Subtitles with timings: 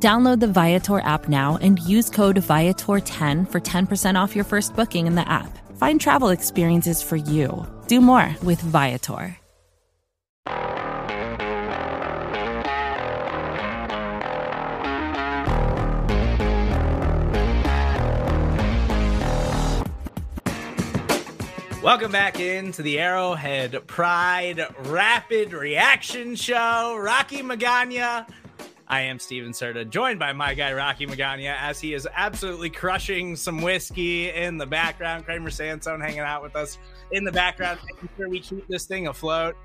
[0.00, 5.08] Download the Viator app now and use code Viator10 for 10% off your first booking
[5.08, 5.58] in the app.
[5.76, 7.66] Find travel experiences for you.
[7.88, 9.36] Do more with Viator.
[21.82, 26.96] Welcome back into the Arrowhead Pride Rapid Reaction Show.
[27.00, 28.26] Rocky Magana.
[28.90, 33.36] I am Stephen Serda, joined by my guy Rocky Magana, as he is absolutely crushing
[33.36, 35.26] some whiskey in the background.
[35.26, 36.78] Kramer Sansone hanging out with us
[37.12, 39.56] in the background, making sure we keep this thing afloat.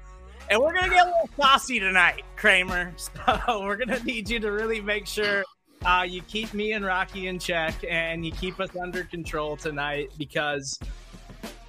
[0.49, 2.93] And we're gonna get a little saucy tonight, Kramer.
[3.47, 5.45] So we're gonna need you to really make sure
[5.85, 10.11] uh, you keep me and Rocky in check and you keep us under control tonight
[10.17, 10.77] because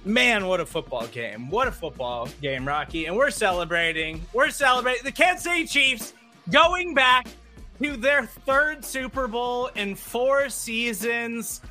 [0.03, 1.49] man, what a football game.
[1.49, 3.05] What a football game, Rocky.
[3.05, 4.25] And we're celebrating.
[4.33, 6.13] We're celebrating the Kansas City Chiefs
[6.49, 7.27] going back
[7.81, 11.61] to their third Super Bowl in four seasons.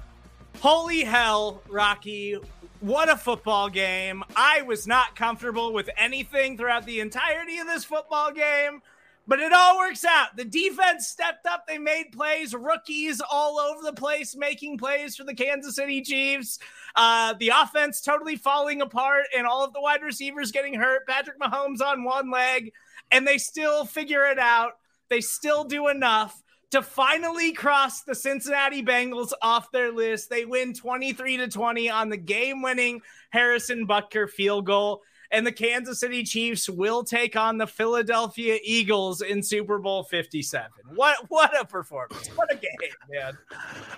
[0.60, 2.38] Holy hell, Rocky.
[2.80, 4.22] What a football game.
[4.36, 8.82] I was not comfortable with anything throughout the entirety of this football game.
[9.27, 10.36] But it all works out.
[10.36, 11.66] The defense stepped up.
[11.66, 12.55] They made plays.
[12.55, 16.58] Rookies all over the place making plays for the Kansas City Chiefs.
[16.94, 21.06] Uh, the offense totally falling apart and all of the wide receivers getting hurt.
[21.06, 22.72] Patrick Mahomes on one leg,
[23.10, 24.72] and they still figure it out.
[25.08, 30.30] They still do enough to finally cross the Cincinnati Bengals off their list.
[30.30, 35.02] They win 23 to 20 on the game winning Harrison Butker field goal
[35.34, 40.70] and the Kansas City Chiefs will take on the Philadelphia Eagles in Super Bowl 57.
[40.94, 42.28] What what a performance.
[42.36, 42.71] What a game,
[43.10, 43.36] man.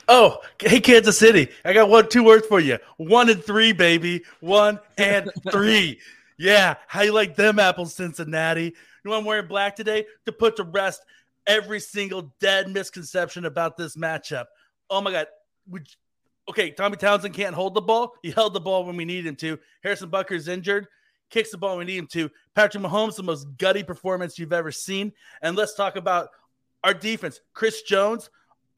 [0.08, 1.48] Oh, hey Kansas City.
[1.64, 2.78] I got one two words for you.
[2.96, 4.22] One and 3, baby.
[4.40, 6.00] One and 3.
[6.38, 8.74] yeah, how you like them apples Cincinnati?
[9.06, 11.04] Know I'm wearing black today to put to rest
[11.46, 14.46] every single dead misconception about this matchup.
[14.90, 15.26] Oh my god.
[15.68, 15.88] Would
[16.48, 18.14] okay, Tommy Townsend can't hold the ball.
[18.22, 19.58] He held the ball when we needed him to.
[19.82, 20.86] Harrison Butker's injured
[21.30, 22.30] kicks the ball when we need him to.
[22.54, 25.12] Patrick Mahomes, the most gutty performance you've ever seen.
[25.42, 26.28] And let's talk about
[26.84, 27.40] our defense.
[27.52, 28.30] Chris Jones.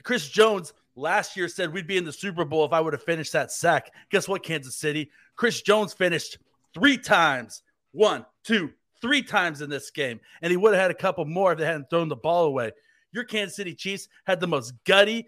[0.03, 3.03] Chris Jones last year said we'd be in the Super Bowl if I would have
[3.03, 3.93] finished that sack.
[4.10, 5.10] Guess what, Kansas City?
[5.37, 6.39] Chris Jones finished
[6.75, 7.62] three times.
[7.93, 10.20] One, two, three times in this game.
[10.42, 12.72] And he would have had a couple more if they hadn't thrown the ball away.
[13.12, 15.26] Your Kansas City Chiefs had the most gutty,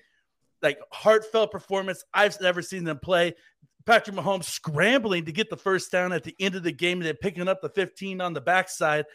[0.62, 3.34] like heartfelt performance I've ever seen them play.
[3.86, 7.06] Patrick Mahomes scrambling to get the first down at the end of the game and
[7.06, 9.06] then picking up the 15 on the backside.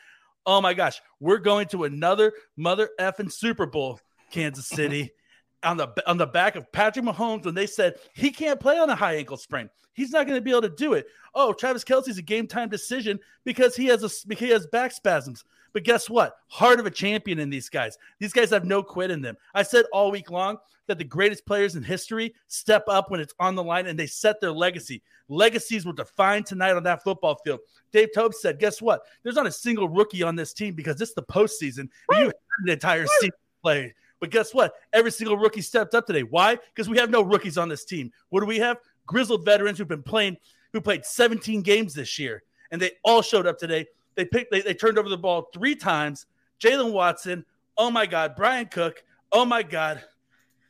[0.46, 4.00] Oh my gosh, we're going to another mother effing Super Bowl,
[4.32, 5.12] Kansas City.
[5.66, 8.90] on the on the back of Patrick Mahomes when they said he can't play on
[8.90, 9.70] a high ankle sprain.
[9.94, 11.08] He's not going to be able to do it.
[11.34, 14.92] Oh, Travis Kelce's a game time decision because he has a because he has back
[14.92, 15.44] spasms.
[15.74, 16.38] But guess what?
[16.48, 17.98] Heart of a champion in these guys.
[18.20, 19.36] These guys have no quit in them.
[19.54, 23.34] I said all week long that the greatest players in history step up when it's
[23.40, 25.02] on the line and they set their legacy.
[25.28, 27.60] Legacies were defined tonight on that football field.
[27.92, 29.02] Dave Toub said, guess what?
[29.24, 31.90] There's not a single rookie on this team because it's the postseason.
[32.12, 32.34] You have
[32.64, 33.94] an entire season play.
[34.20, 34.74] But guess what?
[34.94, 36.24] Every single rookie stepped up today.
[36.24, 36.58] Why?
[36.74, 38.12] Because we have no rookies on this team.
[38.30, 38.78] What do we have?
[39.06, 40.38] Grizzled veterans who've been playing,
[40.74, 43.86] who played 17 games this year, and they all showed up today.
[44.16, 44.52] They picked.
[44.52, 46.26] They, they turned over the ball three times.
[46.60, 47.46] Jaylen Watson.
[47.78, 48.36] Oh my God.
[48.36, 49.04] Bryan Cook.
[49.32, 50.04] Oh my God.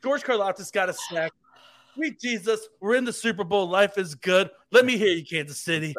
[0.04, 1.32] George Karlaftis got a sack.
[1.96, 3.70] Sweet Jesus, we're in the Super Bowl.
[3.70, 4.50] Life is good.
[4.72, 5.96] Let me hear you, Kansas City.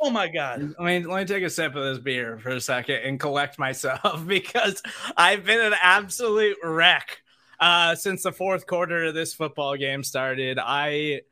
[0.00, 0.74] Oh my God.
[0.78, 3.58] I mean, let me take a sip of this beer for a second and collect
[3.58, 4.82] myself because
[5.16, 7.22] I've been an absolute wreck
[7.60, 10.58] uh, since the fourth quarter of this football game started.
[10.60, 11.22] I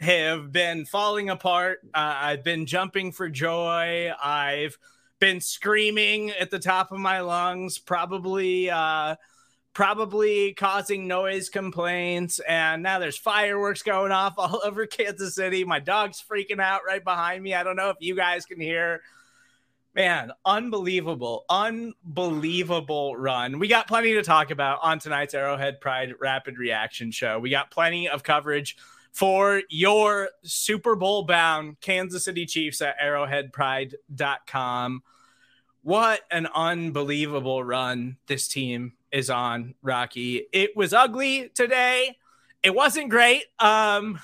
[0.00, 1.80] have been falling apart.
[1.94, 4.10] Uh, I've been jumping for joy.
[4.22, 4.76] I've
[5.18, 9.16] been screaming at the top of my lungs, probably uh,
[9.72, 12.40] probably causing noise complaints.
[12.40, 15.64] And now there's fireworks going off all over Kansas City.
[15.64, 17.54] My dog's freaking out right behind me.
[17.54, 19.02] I don't know if you guys can hear.
[19.92, 23.58] Man, unbelievable, unbelievable run.
[23.58, 27.40] We got plenty to talk about on tonight's Arrowhead Pride Rapid Reaction Show.
[27.40, 28.76] We got plenty of coverage
[29.10, 35.02] for your Super Bowl bound Kansas City Chiefs at arrowheadpride.com.
[35.82, 40.46] What an unbelievable run this team is on, Rocky.
[40.52, 42.16] It was ugly today.
[42.62, 43.44] It wasn't great.
[43.58, 44.20] Um,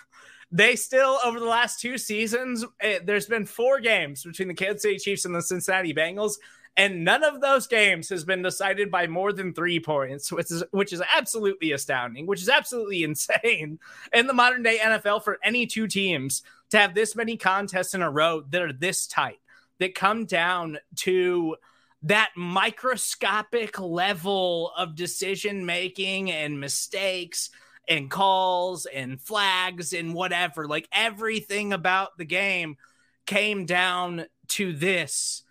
[0.52, 4.82] they still over the last two seasons, it, there's been four games between the Kansas
[4.82, 6.34] City Chiefs and the Cincinnati Bengals,
[6.76, 10.62] and none of those games has been decided by more than three points, which is
[10.70, 13.78] which is absolutely astounding, which is absolutely insane
[14.12, 18.02] in the modern day NFL for any two teams to have this many contests in
[18.02, 19.40] a row that are this tight,
[19.78, 21.56] that come down to
[22.06, 27.50] that microscopic level of decision making and mistakes
[27.88, 30.68] and calls and flags and whatever.
[30.68, 32.76] Like everything about the game
[33.26, 35.42] came down to this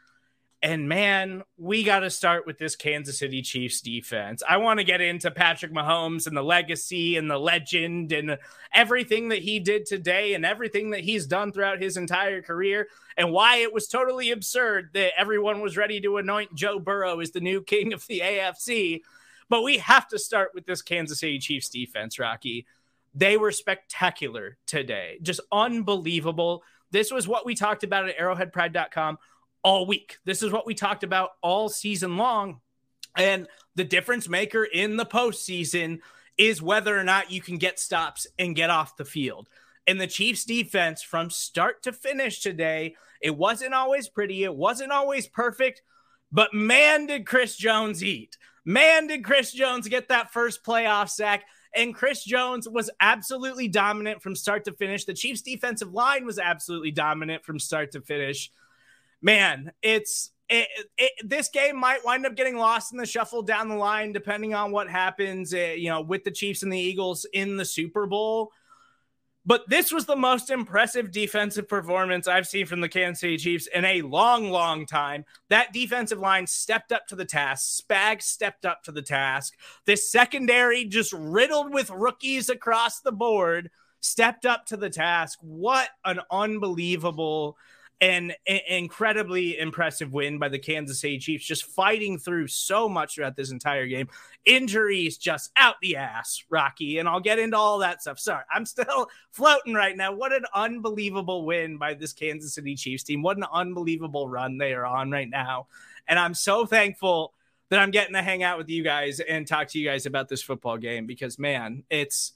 [0.66, 4.42] and man, we got to start with this Kansas City Chiefs defense.
[4.50, 8.40] I want to get into Patrick Mahomes and the legacy and the legend and
[8.74, 13.32] everything that he did today and everything that he's done throughout his entire career and
[13.32, 17.42] why it was totally absurd that everyone was ready to anoint Joe Burrow as the
[17.42, 19.02] new king of the AFC.
[19.48, 22.66] But we have to start with this Kansas City Chiefs defense, Rocky.
[23.14, 26.64] They were spectacular today, just unbelievable.
[26.90, 29.20] This was what we talked about at arrowheadpride.com
[29.66, 30.20] all week.
[30.26, 32.62] This is what we talked about all season long.
[33.18, 36.02] And the difference maker in the postseason
[36.38, 39.50] is whether or not you can get stops and get off the field.
[39.88, 44.92] And the Chiefs defense from start to finish today, it wasn't always pretty, it wasn't
[44.92, 45.82] always perfect,
[46.32, 48.38] but man, did Chris Jones eat.
[48.66, 51.46] Man, did Chris Jones get that first playoff sack.
[51.76, 55.06] And Chris Jones was absolutely dominant from start to finish.
[55.06, 58.52] The Chiefs' defensive line was absolutely dominant from start to finish
[59.26, 60.68] man, it's it,
[61.00, 64.54] it, this game might wind up getting lost in the shuffle down the line, depending
[64.54, 68.06] on what happens, uh, you know, with the Chiefs and the Eagles in the Super
[68.06, 68.52] Bowl.
[69.48, 73.68] But this was the most impressive defensive performance I've seen from the Kansas City Chiefs
[73.74, 75.26] in a long, long time.
[75.50, 77.84] That defensive line stepped up to the task.
[77.84, 79.54] Spag stepped up to the task.
[79.86, 85.40] This secondary, just riddled with rookies across the board, stepped up to the task.
[85.42, 87.58] What an unbelievable
[88.02, 93.16] an, an incredibly impressive win by the Kansas City Chiefs, just fighting through so much
[93.16, 94.08] throughout this entire game.
[94.46, 98.20] Injuries just out the ass, Rocky, and I'll get into all that stuff.
[98.20, 100.14] Sorry, I'm still floating right now.
[100.14, 103.22] What an unbelievable win by this Kansas City Chiefs team.
[103.22, 105.68] What an unbelievable run they are on right now.
[106.08, 107.34] And I'm so thankful
[107.70, 110.30] that I'm getting to hang out with you guys and talk to you guys about
[110.30, 112.34] this football game because, man, it's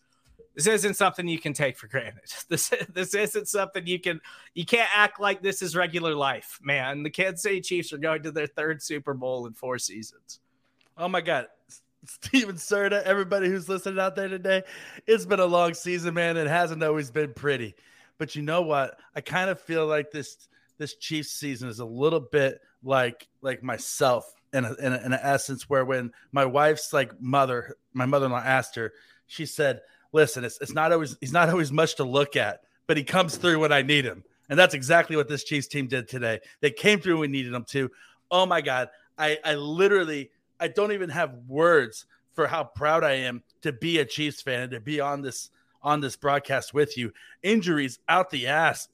[0.60, 2.20] this isn't something you can take for granted.
[2.50, 4.20] This this isn't something you can
[4.54, 7.04] you can't act like this is regular life, man.
[7.04, 10.40] The Kansas City Chiefs are going to their third Super Bowl in four seasons.
[10.98, 11.48] Oh my god.
[12.06, 14.64] Stephen Serda, everybody who's listening out there today,
[15.08, 16.38] it's been a long season, man.
[16.38, 17.76] It hasn't always been pretty.
[18.18, 18.98] But you know what?
[19.16, 23.64] I kind of feel like this this Chiefs season is a little bit like like
[23.64, 28.06] myself in a, in, a, in an essence where when my wife's like mother, my
[28.06, 28.92] mother-in-law asked her,
[29.28, 32.98] she said, listen, it's, it's not always he's not always much to look at, but
[32.98, 34.24] he comes through when I need him.
[34.50, 36.40] And that's exactly what this Chiefs team did today.
[36.60, 37.92] They came through when we needed them to.
[38.32, 38.90] Oh my God.
[39.18, 44.00] I, I literally I don't even have words for how proud I am to be
[44.00, 45.52] a Chiefs fan and to be on this
[45.82, 47.14] on this broadcast with you.
[47.44, 48.88] Injuries out the ass.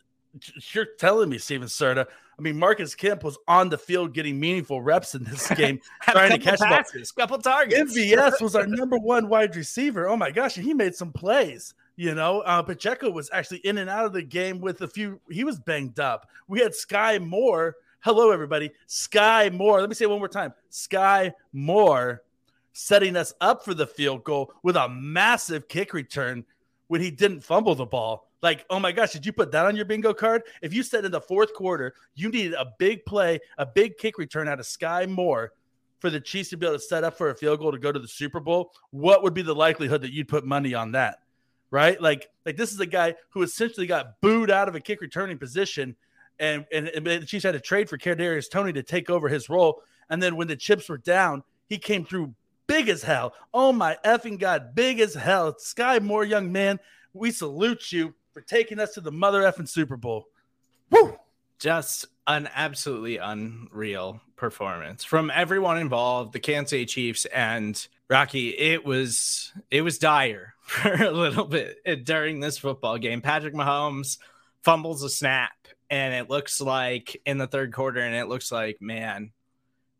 [0.73, 2.07] You're telling me, Stephen Serda.
[2.37, 6.31] I mean, Marcus Kemp was on the field getting meaningful reps in this game, trying
[6.31, 7.23] to catch passes, ball.
[7.23, 7.97] couple targets.
[7.97, 10.07] MVS was our number one wide receiver.
[10.07, 11.73] Oh my gosh, and he made some plays.
[11.95, 15.19] You know, uh, Pacheco was actually in and out of the game with a few.
[15.29, 16.27] He was banged up.
[16.47, 17.75] We had Sky Moore.
[18.01, 18.71] Hello, everybody.
[18.85, 19.79] Sky Moore.
[19.79, 20.53] Let me say one more time.
[20.69, 22.21] Sky Moore
[22.73, 26.43] setting us up for the field goal with a massive kick return
[26.87, 28.29] when he didn't fumble the ball.
[28.45, 30.43] Like, oh my gosh, did you put that on your bingo card?
[30.61, 34.19] If you said in the fourth quarter you needed a big play, a big kick
[34.19, 35.53] return out of Sky Moore
[35.97, 37.91] for the Chiefs to be able to set up for a field goal to go
[37.91, 41.23] to the Super Bowl, what would be the likelihood that you'd put money on that?
[41.71, 41.99] Right?
[41.99, 45.39] Like, like this is a guy who essentially got booed out of a kick returning
[45.39, 45.95] position,
[46.39, 49.49] and and, and the Chiefs had to trade for Kadarius Toney to take over his
[49.49, 49.81] role.
[50.11, 52.35] And then when the chips were down, he came through
[52.67, 53.33] big as hell.
[53.55, 55.55] Oh my effing god, big as hell.
[55.57, 56.79] Sky Moore, young man,
[57.11, 60.27] we salute you for taking us to the mother effing Super Bowl.
[60.91, 61.17] Woo!
[61.57, 68.49] Just an absolutely unreal performance from everyone involved, the Kansas City Chiefs and Rocky.
[68.49, 73.21] It was it was dire for a little bit during this football game.
[73.21, 74.17] Patrick Mahomes
[74.63, 75.53] fumbles a snap,
[75.89, 79.31] and it looks like in the third quarter, and it looks like man,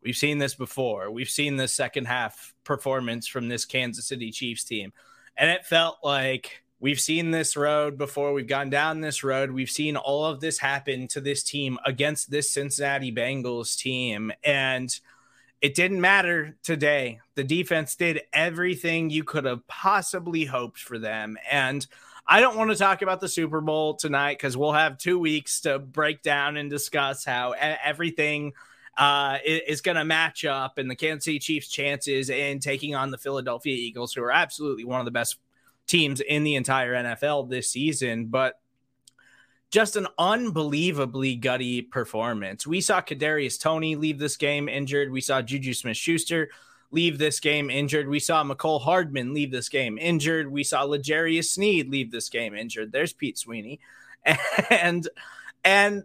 [0.02, 1.10] we've seen this before.
[1.10, 4.92] We've seen the second half performance from this Kansas City Chiefs team,
[5.38, 8.32] and it felt like We've seen this road before.
[8.32, 9.50] We've gone down this road.
[9.50, 14.30] We've seen all of this happen to this team against this Cincinnati Bengals team.
[14.44, 14.96] And
[15.60, 17.18] it didn't matter today.
[17.34, 21.36] The defense did everything you could have possibly hoped for them.
[21.50, 21.84] And
[22.24, 25.62] I don't want to talk about the Super Bowl tonight because we'll have two weeks
[25.62, 28.52] to break down and discuss how everything
[28.96, 33.10] uh, is going to match up and the Kansas City Chiefs' chances in taking on
[33.10, 35.36] the Philadelphia Eagles, who are absolutely one of the best
[35.86, 38.26] teams in the entire NFL this season.
[38.26, 38.60] But
[39.70, 42.66] just an unbelievably gutty performance.
[42.66, 45.10] We saw Kadarius Toney leave this game injured.
[45.10, 46.50] We saw Juju Smith Schuster
[46.90, 48.08] leave this game injured.
[48.08, 50.50] We saw Mecole Hardman leave this game injured.
[50.50, 52.92] We saw L'Jarius Sneed leave this game injured.
[52.92, 53.80] There's Pete Sweeney.
[54.70, 55.08] And
[55.64, 56.04] and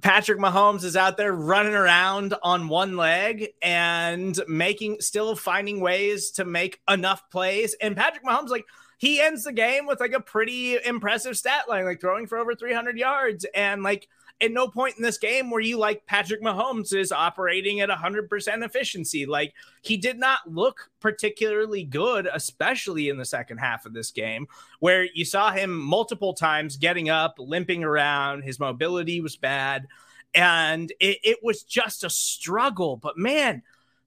[0.00, 6.32] Patrick Mahomes is out there running around on one leg and making still finding ways
[6.32, 7.74] to make enough plays.
[7.80, 8.64] And Patrick Mahomes, like
[9.04, 12.54] he ends the game with like a pretty impressive stat line, like throwing for over
[12.54, 13.44] 300 yards.
[13.54, 14.08] And like
[14.40, 18.64] at no point in this game where you like Patrick Mahomes is operating at 100%
[18.64, 19.26] efficiency.
[19.26, 24.46] Like he did not look particularly good, especially in the second half of this game,
[24.80, 28.40] where you saw him multiple times getting up, limping around.
[28.44, 29.86] His mobility was bad.
[30.34, 32.96] And it, it was just a struggle.
[32.96, 33.64] But man,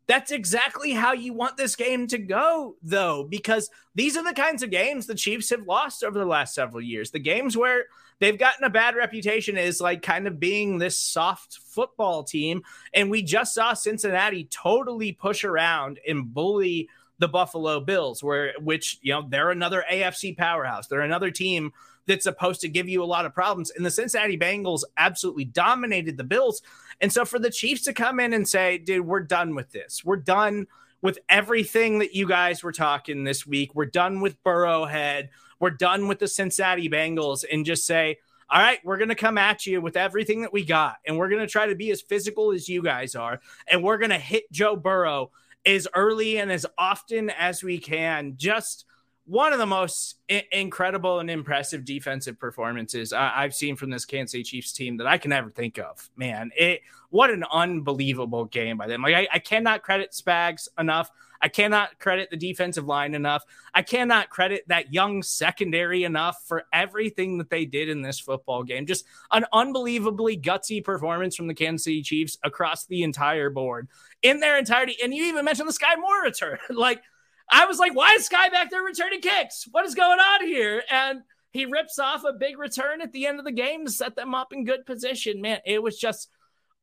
[0.08, 4.64] that's exactly how you want this game to go, though, because these are the kinds
[4.64, 7.12] of games the Chiefs have lost over the last several years.
[7.12, 7.86] The games where
[8.20, 12.64] they've gotten a bad reputation is like kind of being this soft football team.
[12.94, 19.00] And we just saw Cincinnati totally push around and bully the Buffalo Bills, where which
[19.02, 20.88] you know they're another AFC powerhouse.
[20.88, 21.74] They're another team
[22.08, 23.72] that's supposed to give you a lot of problems.
[23.72, 26.62] And the Cincinnati Bengals absolutely dominated the Bills.
[27.02, 30.04] And so for the Chiefs to come in and say, dude, we're done with this.
[30.04, 30.68] We're done
[31.02, 33.76] with everything that you guys were talking this week.
[33.76, 35.30] We're done with Burrowhead.
[35.60, 38.18] We're done with the Cincinnati Bengals and just say,
[38.50, 40.98] all right, we're going to come at you with everything that we got.
[41.06, 43.42] And we're going to try to be as physical as you guys are.
[43.70, 45.32] And we're going to hit Joe Burrow
[45.66, 48.36] as early and as often as we can.
[48.38, 48.86] Just
[49.28, 54.06] one of the most I- incredible and impressive defensive performances I- have seen from this
[54.06, 56.10] Kansas City Chiefs team that I can ever think of.
[56.16, 59.02] Man, it what an unbelievable game by them.
[59.02, 61.12] Like I, I cannot credit Spags enough.
[61.42, 63.44] I cannot credit the defensive line enough.
[63.74, 68.64] I cannot credit that young secondary enough for everything that they did in this football
[68.64, 68.86] game.
[68.86, 73.88] Just an unbelievably gutsy performance from the Kansas City Chiefs across the entire board
[74.24, 74.96] in their entirety.
[75.04, 76.58] And you even mentioned the Sky Moore return.
[76.70, 77.02] like
[77.50, 79.68] I was like, why is Skyy back there returning kicks?
[79.72, 80.84] What is going on here?
[80.90, 84.16] And he rips off a big return at the end of the game to set
[84.16, 85.42] them up in good position.
[85.42, 86.30] Man, it was just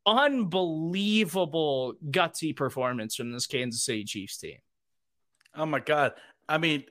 [0.06, 4.58] unbelievable gutsy performance from this Kansas City Chiefs team.
[5.54, 6.12] Oh my god.
[6.48, 6.84] I mean,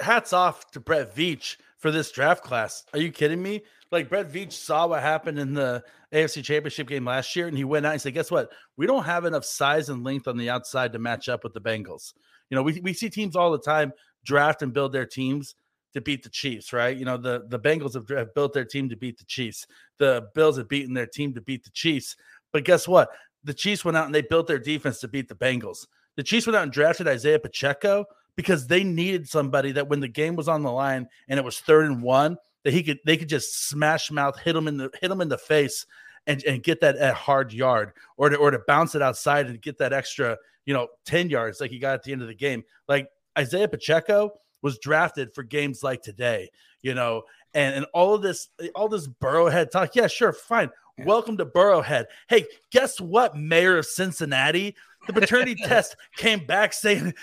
[0.00, 2.84] hats off to Brett Veach for this draft class.
[2.92, 3.62] Are you kidding me?
[3.90, 7.64] Like Brett Veach saw what happened in the AFC Championship game last year, and he
[7.64, 8.50] went out and said, "Guess what?
[8.76, 11.60] We don't have enough size and length on the outside to match up with the
[11.60, 12.12] Bengals.
[12.50, 13.92] You know, we, we see teams all the time
[14.24, 15.54] draft and build their teams
[15.94, 16.96] to beat the Chiefs, right?
[16.96, 19.66] You know, the, the Bengals have, have built their team to beat the Chiefs.
[19.98, 22.16] The Bills have beaten their team to beat the Chiefs.
[22.52, 23.10] But guess what?
[23.44, 25.86] The Chiefs went out and they built their defense to beat the Bengals.
[26.16, 28.04] The Chiefs went out and drafted Isaiah Pacheco
[28.36, 31.58] because they needed somebody that when the game was on the line and it was
[31.58, 34.90] third and one, that he could they could just smash mouth, hit him in the
[35.00, 35.86] hit him in the face
[36.26, 39.60] and, and get that at hard yard or to, or to bounce it outside and
[39.60, 42.34] get that extra, you know, 10 yards like he got at the end of the
[42.34, 42.62] game.
[42.88, 43.08] Like
[43.38, 46.50] Isaiah Pacheco was drafted for games like today,
[46.82, 47.22] you know,
[47.54, 49.96] and, and all of this, all this Burrowhead talk.
[49.96, 50.70] Yeah, sure, fine.
[50.98, 51.06] Yeah.
[51.06, 52.04] Welcome to Burrowhead.
[52.28, 54.76] Hey, guess what, Mayor of Cincinnati?
[55.06, 57.14] The paternity test came back saying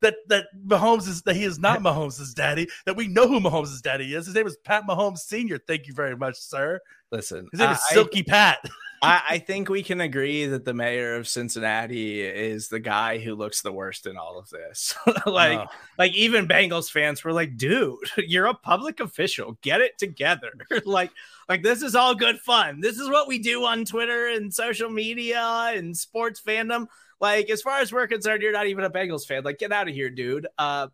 [0.00, 2.68] that that Mahomes is that he is not Mahomes' daddy.
[2.84, 4.26] That we know who Mahomes' daddy is.
[4.26, 5.58] His name is Pat Mahomes Senior.
[5.58, 6.80] Thank you very much, sir.
[7.12, 8.58] Listen, is it a Silky Pat.
[9.02, 13.34] I, I, think we can agree that the mayor of Cincinnati is the guy who
[13.34, 14.94] looks the worst in all of this.
[15.26, 15.66] like, oh.
[15.98, 19.58] like even Bengals fans were like, "Dude, you're a public official.
[19.60, 20.52] Get it together."
[20.86, 21.10] like,
[21.50, 22.80] like this is all good fun.
[22.80, 25.42] This is what we do on Twitter and social media
[25.74, 26.86] and sports fandom.
[27.20, 29.44] Like, as far as we're concerned, you're not even a Bengals fan.
[29.44, 30.46] Like, get out of here, dude.
[30.56, 30.88] Uh,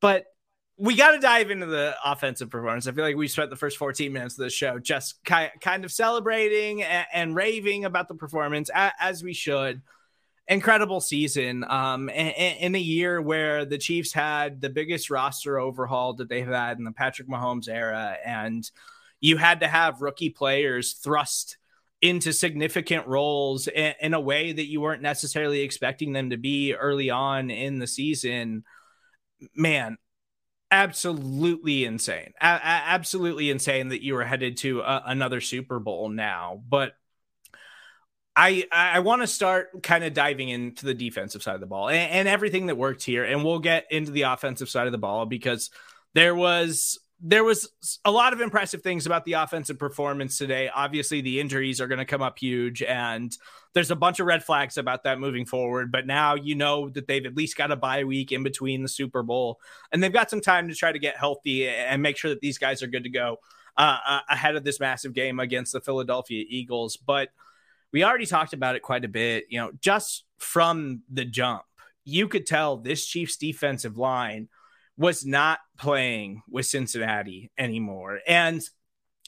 [0.00, 0.26] but
[0.78, 2.86] we got to dive into the offensive performance.
[2.86, 5.84] I feel like we spent the first 14 minutes of the show just ki- kind
[5.84, 9.80] of celebrating and, and raving about the performance a- as we should.
[10.48, 11.64] Incredible season.
[11.68, 16.46] Um, in, in a year where the Chiefs had the biggest roster overhaul that they've
[16.46, 18.70] had in the Patrick Mahomes era, and
[19.20, 21.56] you had to have rookie players thrust
[22.02, 26.74] into significant roles in, in a way that you weren't necessarily expecting them to be
[26.74, 28.62] early on in the season.
[29.54, 29.96] Man,
[30.70, 32.32] absolutely insane.
[32.40, 36.62] A- absolutely insane that you are headed to a- another Super Bowl now.
[36.68, 36.94] But
[38.34, 41.88] I I want to start kind of diving into the defensive side of the ball
[41.88, 44.98] and, and, everything that worked here, and we'll get into the offensive side of the
[44.98, 45.70] ball because
[46.12, 50.68] there was there was a lot of impressive things about the offensive performance today.
[50.68, 53.34] Obviously, the injuries are going to come up huge, and
[53.72, 55.90] there's a bunch of red flags about that moving forward.
[55.90, 58.88] But now you know that they've at least got a bye week in between the
[58.88, 59.58] Super Bowl,
[59.92, 62.58] and they've got some time to try to get healthy and make sure that these
[62.58, 63.38] guys are good to go
[63.78, 66.98] uh, uh ahead of this massive game against the Philadelphia Eagles.
[66.98, 67.30] But
[67.92, 69.46] we already talked about it quite a bit.
[69.48, 71.62] You know, just from the jump,
[72.04, 74.48] you could tell this Chiefs defensive line
[74.96, 78.20] was not playing with Cincinnati anymore.
[78.26, 78.62] And,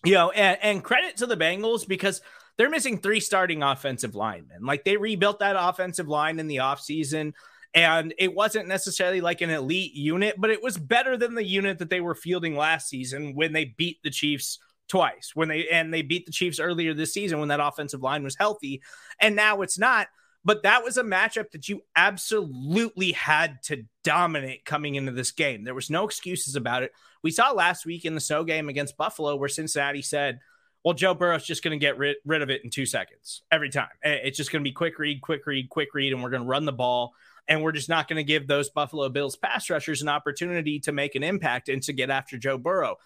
[0.04, 2.20] you know, and, and credit to the Bengals because
[2.56, 4.64] they're missing three starting offensive linemen.
[4.64, 7.32] Like they rebuilt that offensive line in the offseason.
[7.74, 11.78] And it wasn't necessarily like an elite unit, but it was better than the unit
[11.78, 14.58] that they were fielding last season when they beat the Chiefs
[14.88, 15.32] twice.
[15.34, 18.36] When they and they beat the Chiefs earlier this season when that offensive line was
[18.36, 18.82] healthy.
[19.20, 20.08] And now it's not.
[20.44, 25.64] But that was a matchup that you absolutely had to dominate coming into this game.
[25.64, 26.92] There was no excuses about it.
[27.22, 30.38] We saw last week in the SO game against Buffalo where Cincinnati said,
[30.84, 33.68] well, Joe Burrow's just going to get rid, rid of it in two seconds every
[33.68, 33.88] time.
[34.02, 36.48] It's just going to be quick read, quick read, quick read, and we're going to
[36.48, 37.14] run the ball.
[37.48, 40.92] And we're just not going to give those Buffalo Bills pass rushers an opportunity to
[40.92, 42.96] make an impact and to get after Joe Burrow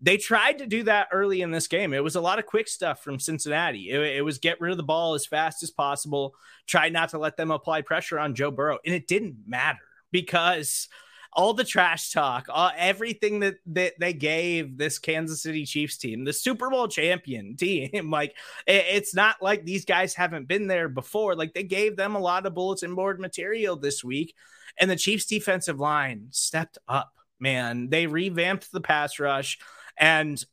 [0.00, 1.92] they tried to do that early in this game.
[1.92, 3.90] It was a lot of quick stuff from Cincinnati.
[3.90, 6.34] It, it, was get rid of the ball as fast as possible,
[6.66, 8.78] try not to let them apply pressure on Joe Burrow.
[8.84, 9.80] And it didn't matter
[10.10, 10.88] because
[11.32, 16.24] all the trash talk, all, everything that, that they gave this Kansas City Chiefs team,
[16.24, 18.34] the Super Bowl champion team, like
[18.66, 21.36] it, it's not like these guys haven't been there before.
[21.36, 24.34] Like they gave them a lot of bulletin board material this week.
[24.78, 27.90] And the Chiefs defensive line stepped up, man.
[27.90, 29.58] They revamped the pass rush
[30.00, 30.44] and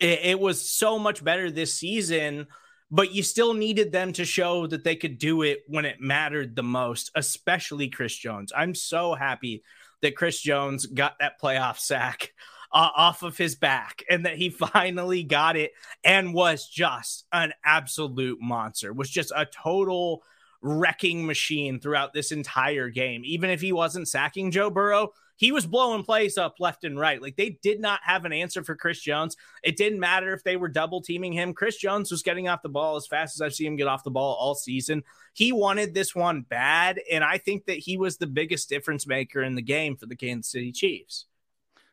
[0.00, 2.46] it, it was so much better this season
[2.90, 6.54] but you still needed them to show that they could do it when it mattered
[6.54, 8.52] the most, especially Chris Jones.
[8.56, 9.64] I'm so happy
[10.02, 12.32] that Chris Jones got that playoff sack
[12.72, 15.72] uh, off of his back and that he finally got it
[16.04, 20.22] and was just an absolute monster, was just a total
[20.62, 23.22] wrecking machine throughout this entire game.
[23.24, 27.20] Even if he wasn't sacking Joe Burrow, he was blowing plays up left and right.
[27.20, 29.36] Like they did not have an answer for Chris Jones.
[29.62, 31.54] It didn't matter if they were double teaming him.
[31.54, 34.04] Chris Jones was getting off the ball as fast as I've seen him get off
[34.04, 35.04] the ball all season.
[35.34, 37.00] He wanted this one bad.
[37.10, 40.16] And I think that he was the biggest difference maker in the game for the
[40.16, 41.26] Kansas City Chiefs.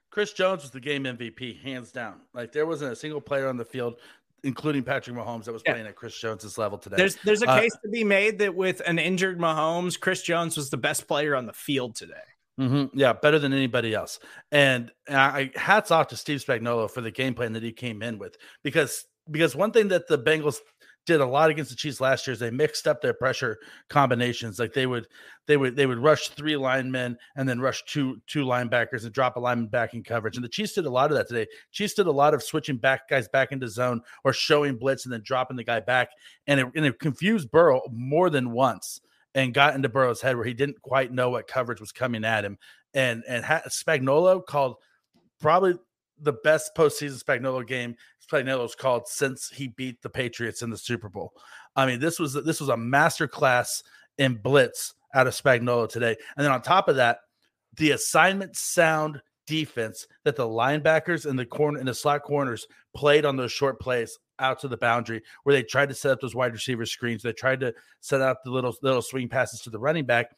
[0.10, 2.22] Chris Jones was the game MVP, hands down.
[2.34, 3.98] Like there wasn't a single player on the field
[4.46, 5.90] including Patrick Mahomes, that was playing yeah.
[5.90, 6.98] at Chris Jones's level today.
[6.98, 10.58] There's there's a uh, case to be made that with an injured Mahomes, Chris Jones
[10.58, 12.14] was the best player on the field today.
[12.60, 12.98] Mm-hmm.
[12.98, 14.20] Yeah, better than anybody else.
[14.52, 18.04] And, and I hats off to Steve Spagnuolo for the game plan that he came
[18.04, 20.58] in with because because one thing that the Bengals
[21.06, 23.58] did a lot against the Chiefs last year is they mixed up their pressure
[23.90, 24.60] combinations.
[24.60, 25.08] Like they would
[25.48, 29.36] they would they would rush three linemen and then rush two two linebackers and drop
[29.36, 30.36] a lineman back in coverage.
[30.36, 31.48] And the Chiefs did a lot of that today.
[31.72, 35.14] Chiefs did a lot of switching back guys back into zone or showing blitz and
[35.14, 36.10] then dropping the guy back.
[36.48, 39.02] And it, and it confused Burrow more than once
[39.36, 42.46] and got into Burrow's head where he didn't quite know what coverage was coming at
[42.46, 42.58] him.
[42.94, 44.76] And and ha- Spagnuolo called
[45.42, 45.76] probably
[46.20, 47.96] the best postseason Spagnuolo game
[48.32, 51.34] Spagnuolo's called since he beat the Patriots in the Super Bowl.
[51.76, 53.84] I mean, this was this was a master class
[54.18, 56.16] in blitz out of Spagnuolo today.
[56.38, 57.20] And then on top of that,
[57.78, 62.66] the assignment sound defense that the linebackers and the corner and the slot corners
[62.96, 66.22] played on those short plays out to the boundary where they tried to set up
[66.22, 67.24] those wide receiver screens.
[67.24, 70.36] They tried to set up the little little swing passes to the running back.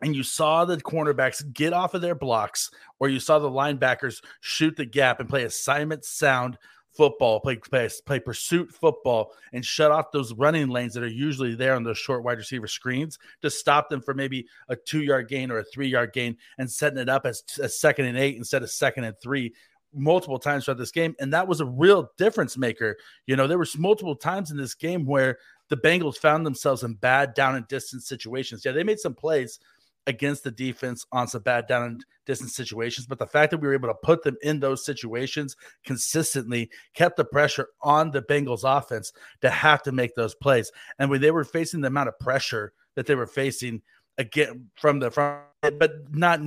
[0.00, 4.22] And you saw the cornerbacks get off of their blocks, or you saw the linebackers
[4.40, 6.58] shoot the gap and play assignment sound
[6.94, 11.54] football, play, play play pursuit football, and shut off those running lanes that are usually
[11.54, 15.28] there on those short wide receiver screens to stop them for maybe a two yard
[15.28, 18.36] gain or a three yard gain, and setting it up as a second and eight
[18.36, 19.54] instead of second and three
[19.94, 22.96] multiple times throughout this game, and that was a real difference maker.
[23.26, 26.94] You know, there was multiple times in this game where the Bengals found themselves in
[26.94, 28.64] bad down and distance situations.
[28.64, 29.58] Yeah, they made some plays
[30.06, 33.66] against the defense on some bad down and distance situations, but the fact that we
[33.66, 38.64] were able to put them in those situations consistently kept the pressure on the Bengals
[38.64, 40.70] offense to have to make those plays.
[40.98, 43.82] And when they were facing the amount of pressure that they were facing
[44.18, 45.42] again from the front,
[45.78, 46.40] but not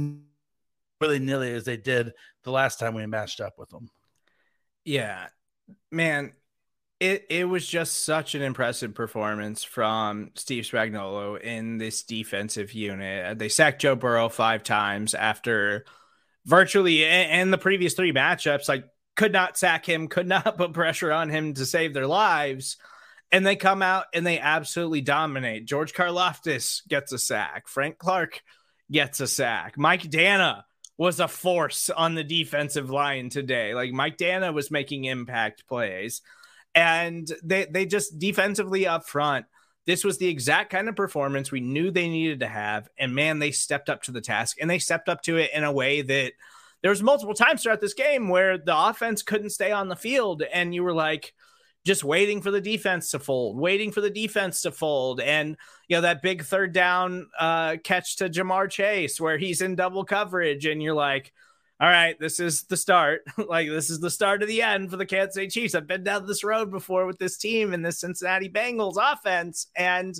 [0.99, 3.89] willy nilly as they did the last time we matched up with them.
[4.83, 5.27] Yeah,
[5.91, 6.33] man,
[6.99, 13.25] it it was just such an impressive performance from Steve Spagnuolo in this defensive unit.
[13.25, 15.85] Uh, they sacked Joe Burrow five times after
[16.45, 21.11] virtually in the previous three matchups, like could not sack him, could not put pressure
[21.11, 22.77] on him to save their lives.
[23.29, 25.65] And they come out and they absolutely dominate.
[25.65, 27.67] George Karlaftis gets a sack.
[27.67, 28.41] Frank Clark
[28.89, 29.77] gets a sack.
[29.77, 30.63] Mike Danna
[30.97, 33.73] was a force on the defensive line today.
[33.75, 36.21] Like Mike Danna was making impact plays,
[36.73, 39.45] and they they just defensively up front.
[39.85, 43.39] This was the exact kind of performance we knew they needed to have, and man,
[43.39, 46.01] they stepped up to the task, and they stepped up to it in a way
[46.01, 46.33] that
[46.81, 50.43] there was multiple times throughout this game where the offense couldn't stay on the field,
[50.51, 51.33] and you were like
[51.87, 55.21] just waiting for the defense to fold, waiting for the defense to fold.
[55.21, 59.75] And, you know, that big third down uh, catch to Ja'Marr Chase where he's in
[59.75, 61.33] double coverage, and you're like,
[61.79, 63.21] all right, this is the start.
[63.37, 65.75] like, this is the start of the end for the Kansas City Chiefs.
[65.75, 69.67] I've been down this road before with this team and this Cincinnati Bengals offense.
[69.75, 70.19] And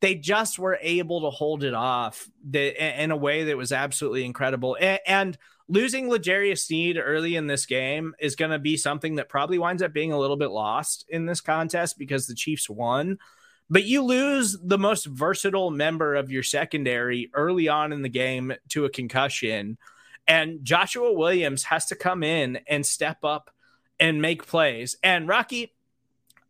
[0.00, 4.76] they just were able to hold it off in a way that was absolutely incredible.
[5.06, 9.58] And losing L'Jarius Sneed early in this game is going to be something that probably
[9.58, 13.18] winds up being a little bit lost in this contest because the Chiefs won.
[13.70, 18.52] But you lose the most versatile member of your secondary early on in the game
[18.70, 19.78] to a concussion.
[20.26, 23.50] And Joshua Williams has to come in and step up
[23.98, 24.96] and make plays.
[25.02, 25.72] And Rocky,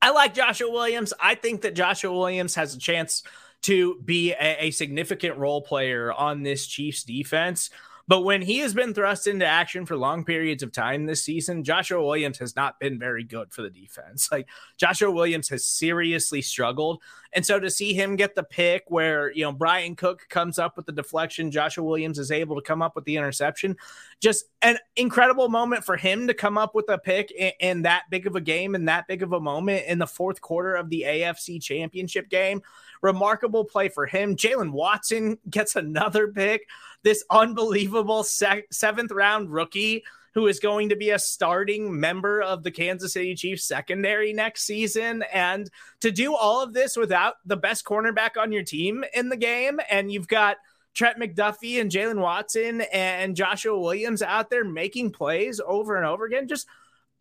[0.01, 1.13] I like Joshua Williams.
[1.21, 3.23] I think that Joshua Williams has a chance
[3.63, 7.71] to be a, a significant role player on this Chiefs defense.
[8.09, 11.65] But when he has been thrust into action for long periods of time this season,
[11.65, 14.29] Joshua Williams has not been very good for the defense.
[14.31, 17.01] Like Joshua Williams has seriously struggled.
[17.35, 20.77] And so to see him get the pick where, you know, Bryan Cook comes up
[20.77, 23.77] with the deflection, Joshua Williams is able to come up with the interception,
[24.21, 28.05] just an incredible moment for him to come up with a pick in, in that
[28.11, 30.91] big of a game and that big of a moment in the fourth quarter of
[30.91, 32.63] the AFC championship game.
[33.01, 34.37] Remarkable play for him.
[34.37, 36.69] Jaylen Watson gets another pick.
[37.03, 42.71] This unbelievable seventh round rookie who is going to be a starting member of the
[42.71, 45.25] Kansas City Chiefs secondary next season.
[45.33, 49.37] And to do all of this without the best cornerback on your team in the
[49.37, 50.57] game, and you've got
[50.95, 56.25] Trent McDuffie and Jaylen Watson and Joshua Williams out there making plays over and over
[56.25, 56.67] again, just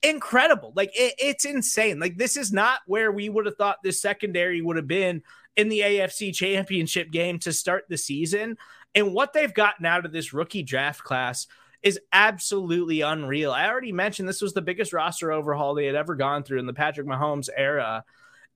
[0.03, 0.73] incredible.
[0.75, 1.99] Like it, it's insane.
[1.99, 5.21] Like this is not where we would have thought this secondary would have been
[5.55, 8.57] in the AFC championship game to start the season.
[8.95, 11.47] And what they've gotten out of this rookie draft class
[11.81, 13.51] is absolutely unreal.
[13.51, 16.65] I already mentioned this was the biggest roster overhaul they had ever gone through in
[16.65, 18.03] the Patrick Mahomes era.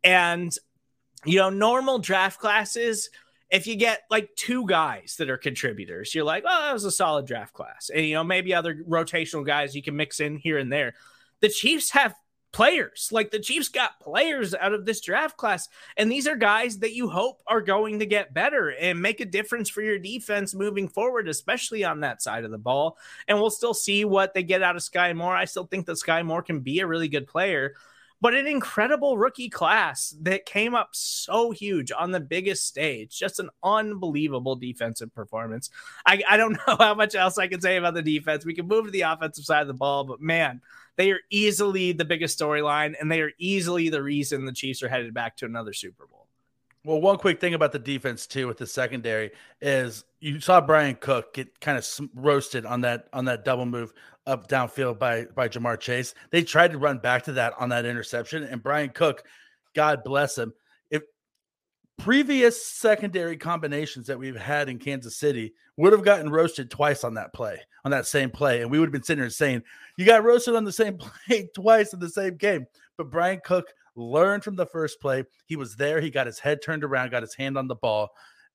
[0.03, 0.55] And,
[1.25, 3.09] you know, normal draft classes,
[3.49, 6.91] if you get like two guys that are contributors, you're like, oh, that was a
[6.91, 7.89] solid draft class.
[7.93, 10.93] And, you know, maybe other rotational guys you can mix in here and there.
[11.41, 12.13] The Chiefs have
[12.55, 13.09] players.
[13.11, 15.67] Like the Chiefs got players out of this draft class.
[15.97, 19.25] And these are guys that you hope are going to get better and make a
[19.25, 22.97] difference for your defense moving forward, especially on that side of the ball.
[23.27, 25.35] And we'll still see what they get out of Sky Moore.
[25.35, 27.73] I still think that Sky Moore can be a really good player.
[28.21, 33.19] But an incredible rookie class that came up so huge on the biggest stage.
[33.19, 35.69] Just an unbelievable defensive performance.
[36.05, 38.45] I, I don't know how much else I can say about the defense.
[38.45, 40.61] We can move to the offensive side of the ball, but man,
[40.97, 44.89] they are easily the biggest storyline, and they are easily the reason the Chiefs are
[44.89, 46.27] headed back to another Super Bowl.
[46.85, 50.95] Well, one quick thing about the defense too with the secondary is you saw Bryan
[50.95, 53.91] Cook get kind of roasted on that on that double move
[54.27, 56.13] up downfield by by Ja'Marr Chase.
[56.29, 59.23] They tried to run back to that on that interception, and Bryan Cook,
[59.73, 60.53] God bless him,
[61.97, 67.15] previous secondary combinations that we've had in Kansas City would have gotten roasted twice on
[67.15, 69.63] that play, on that same play, and we would have been sitting there saying
[69.97, 72.65] you got roasted on the same play twice in the same game.
[72.97, 75.23] But Bryan Cook learned from the first play.
[75.45, 76.01] He was there.
[76.01, 78.09] He got his head turned around, got his hand on the ball,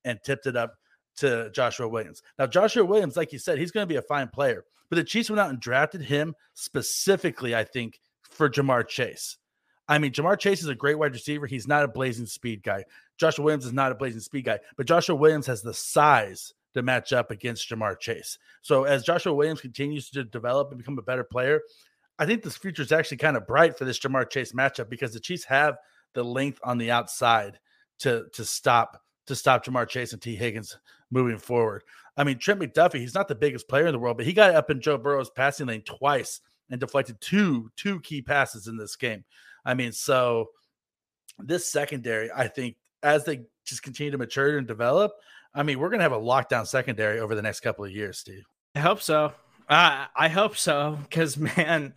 [0.05, 0.75] and tipped it up
[1.17, 2.23] to Joshua Williams.
[2.39, 5.05] Now, Joshua Williams, like you said, he's going to be a fine player, but the
[5.05, 8.01] Chiefs went out and drafted him specifically, I think,
[8.31, 9.37] for Ja'Marr Chase.
[9.91, 11.47] I mean, Ja'Marr Chase is a great wide receiver.
[11.47, 12.85] He's not a blazing speed guy.
[13.19, 16.83] Joshua Williams is not a blazing speed guy, but Joshua Williams has the size to
[16.83, 18.39] match up against Ja'Marr Chase.
[18.63, 21.61] So as Joshua Williams continues to develop and become a better player,
[22.21, 25.13] I think this future is actually kind of bright for this Ja'Marr Chase matchup because
[25.13, 25.77] the Chiefs have
[26.15, 27.59] the length on the outside
[27.99, 30.79] to to stop to stop Ja'Marr Chase and Tee Higgins
[31.11, 31.83] moving forward.
[32.17, 34.55] I mean, Trent McDuffie, he's not the biggest player in the world, but he got
[34.55, 38.95] up in Joe Burrow's passing lane twice and deflected two two key passes in this
[38.95, 39.25] game.
[39.65, 40.49] I mean, so
[41.39, 45.13] this secondary, I think, as they just continue to mature and develop,
[45.55, 48.19] I mean, we're going to have a lockdown secondary over the next couple of years,
[48.19, 48.45] Steve.
[48.75, 49.33] I hope so.
[49.69, 50.99] Uh, I hope so.
[51.03, 51.95] Because, man,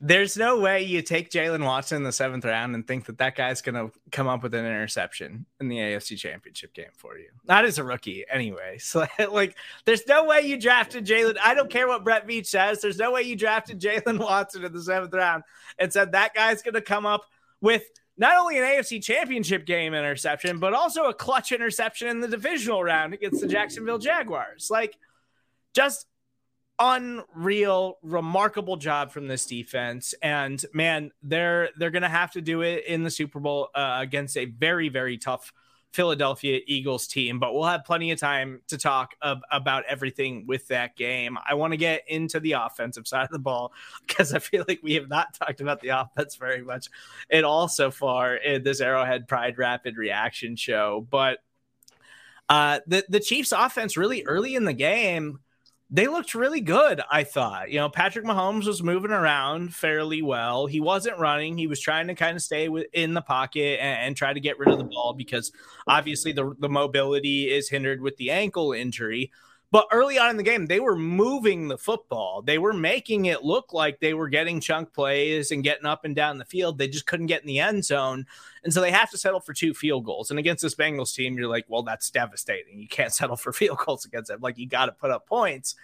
[0.00, 3.36] there's no way you take Jaylen Watson in the seventh round and think that that
[3.36, 7.28] guy's going to come up with an interception in the AFC championship game for you.
[7.46, 8.78] Not as a rookie, anyway.
[8.80, 11.36] So, like, there's no way you drafted Jaylen.
[11.42, 12.80] I don't care what Brett Veach says.
[12.80, 15.44] There's no way you drafted Jaylen Watson in the seventh round
[15.78, 17.24] and said that guy's going to come up
[17.60, 17.82] with–
[18.16, 22.82] not only an AFC championship game interception, but also a clutch interception in the divisional
[22.82, 24.68] round against the Jacksonville Jaguars.
[24.70, 24.96] Like,
[25.74, 26.06] just
[26.78, 30.14] unreal, remarkable job from this defense.
[30.22, 34.36] And man, they're they're gonna have to do it in the Super Bowl uh, against
[34.36, 35.52] a very very tough
[35.94, 37.38] Philadelphia Eagles team.
[37.38, 41.38] But we'll have plenty of time to talk about everything with that game.
[41.48, 43.72] I want to get into the offensive side of the ball
[44.06, 46.88] because I feel like we have not talked about the offense very much
[47.30, 51.06] at all so far in this Arrowhead Pride Rapid Reaction show.
[51.08, 51.38] But
[52.48, 55.38] uh, the the Chiefs offense really early in the game
[55.90, 57.70] they looked really good, I thought.
[57.70, 60.66] You know, Patrick Mahomes was moving around fairly well.
[60.66, 61.58] He wasn't running.
[61.58, 64.58] He was trying to kind of stay in the pocket and, and, try to get
[64.58, 65.52] rid of the ball because
[65.86, 69.30] obviously the, the mobility is hindered with the ankle injury.
[69.74, 72.42] But early on in the game, they were moving the football.
[72.42, 76.14] They were making it look like they were getting chunk plays and getting up and
[76.14, 76.78] down the field.
[76.78, 78.26] They just couldn't get in the end zone.
[78.62, 80.30] And so they have to settle for two field goals.
[80.30, 82.78] And against this Bengals team, you're like, well, that's devastating.
[82.78, 84.40] You can't settle for field goals against them.
[84.40, 85.74] Like, you got to put up points.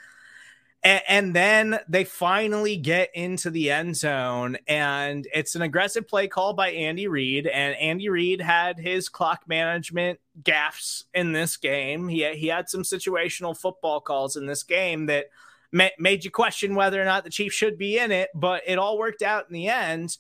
[0.83, 6.27] And, and, then they finally get into the end zone, and it's an aggressive play
[6.27, 7.47] call by Andy Reid.
[7.47, 12.09] And Andy Reid had his clock management gaffes in this game.
[12.09, 15.27] He he had some situational football calls in this game that
[15.73, 18.79] ma- made you question whether or not the Chiefs should be in it, but it
[18.79, 20.17] all worked out in the end.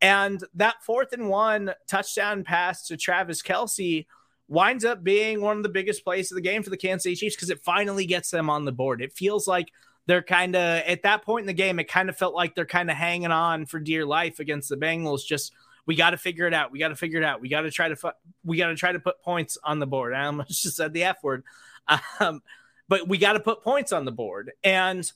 [0.00, 4.06] And that fourth and one touchdown pass to Travis Kelce
[4.48, 7.16] winds up being one of the biggest plays of the game for the Kansas City
[7.16, 9.00] Chiefs because it finally gets them on the board.
[9.00, 9.72] It feels like
[10.06, 12.66] they're kind of at that point in the game, it kind of felt like they're
[12.66, 15.24] kind of hanging on for dear life against the Bengals.
[15.24, 15.52] Just
[15.86, 16.72] we got to figure it out.
[16.72, 17.40] We got to figure it out.
[17.40, 18.10] We got to try to fu-
[18.44, 20.14] we got to try to put points on the board.
[20.14, 21.44] I almost just said the F word,
[22.20, 22.42] um,
[22.88, 24.52] but we got to put points on the board.
[24.62, 25.10] And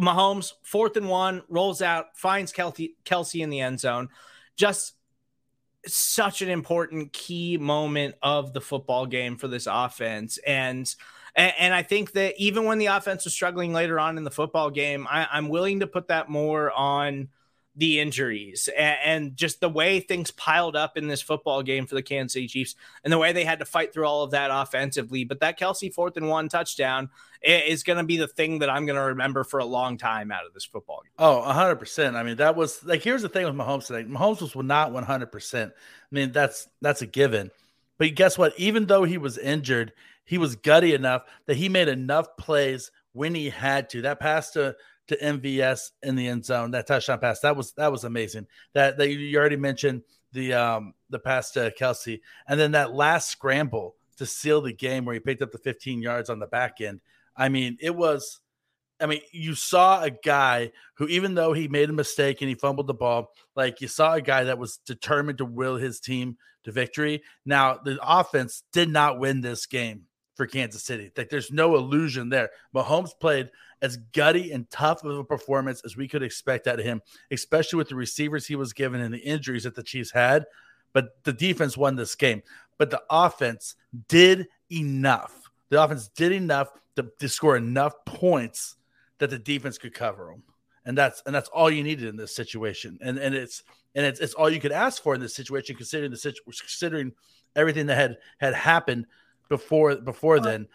[0.00, 4.08] Mahomes fourth and one rolls out, finds Kelsey Kelce in the end zone.
[4.56, 4.94] Just
[5.86, 10.94] such an important key moment of the football game for this offense and
[11.34, 14.30] and, and, I think that even when the offense was struggling later on in the
[14.30, 17.28] football game, I, am willing to put that more on
[17.74, 21.94] the injuries and, and, just the way things piled up in this football game for
[21.94, 24.50] the Kansas City Chiefs and the way they had to fight through all of that
[24.52, 25.24] offensively.
[25.24, 27.08] But that Kelce fourth and one touchdown
[27.42, 30.30] is going to be the thing that I'm going to remember for a long time
[30.30, 31.12] out of this football game.
[31.18, 32.14] Oh, 100%.
[32.14, 35.68] I mean, that was like, here's the thing with Mahomes today Mahomes was not 100%.
[35.68, 35.72] I
[36.10, 37.50] mean, that's that's a given.
[37.96, 38.52] But guess what?
[38.58, 39.92] Even though he was injured,
[40.24, 44.02] he was gutty enough that he made enough plays when he had to.
[44.02, 44.76] That pass to
[45.08, 48.46] to MVS in the end zone, that touchdown pass, that was that was amazing.
[48.74, 53.30] That that you already mentioned the um the pass to Kelce, and then that last
[53.30, 56.80] scramble to seal the game where he picked up the 15 yards on the back
[56.80, 57.00] end.
[57.36, 58.40] I mean, it was.
[59.00, 62.54] I mean, you saw a guy who, even though he made a mistake and he
[62.54, 66.36] fumbled the ball, like you saw a guy that was determined to will his team
[66.62, 67.24] to victory.
[67.44, 70.02] Now, the offense did not win this game
[70.42, 71.12] for Kansas City.
[71.16, 72.50] Like there's no illusion there.
[72.74, 73.50] Mahomes played
[73.80, 77.00] as gutty and tough of a performance as we could expect out of him,
[77.30, 80.44] especially with the receivers he was given and the injuries that the Chiefs had.
[80.92, 82.42] But the defense won this game.
[82.76, 83.76] But the offense
[84.08, 85.48] did enough.
[85.68, 88.74] The offense did enough to, to score enough points
[89.18, 90.42] that the defense could cover them.
[90.84, 92.98] And that's and that's all you needed in this situation.
[93.00, 93.62] And and it's
[93.94, 97.12] and it's, it's all you could ask for in this situation, considering the situation, considering
[97.54, 99.06] everything that had had happened
[99.52, 100.66] before before then.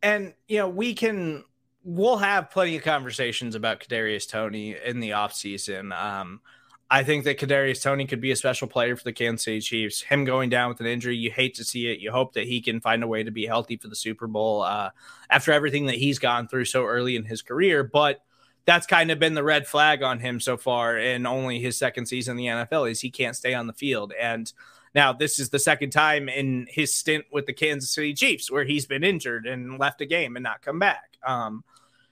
[0.00, 1.42] And you know, we can
[1.82, 5.92] we'll have plenty of conversations about Kadarius Toney in the offseason.
[5.92, 6.40] Um
[6.88, 10.02] I think that Kadarius Toney could be a special player for the Kansas City Chiefs.
[10.02, 11.98] Him going down with an injury, you hate to see it.
[11.98, 14.62] You hope that he can find a way to be healthy for the Super Bowl
[14.62, 14.90] uh,
[15.28, 17.82] after everything that he's gone through so early in his career.
[17.82, 18.22] But
[18.66, 22.06] that's kind of been the red flag on him so far in only his second
[22.06, 24.12] season in the NFL is he can't stay on the field.
[24.12, 24.52] And
[24.96, 28.64] now, this is the second time in his stint with the Kansas City Chiefs where
[28.64, 31.18] he's been injured and left a game and not come back.
[31.24, 31.64] Um,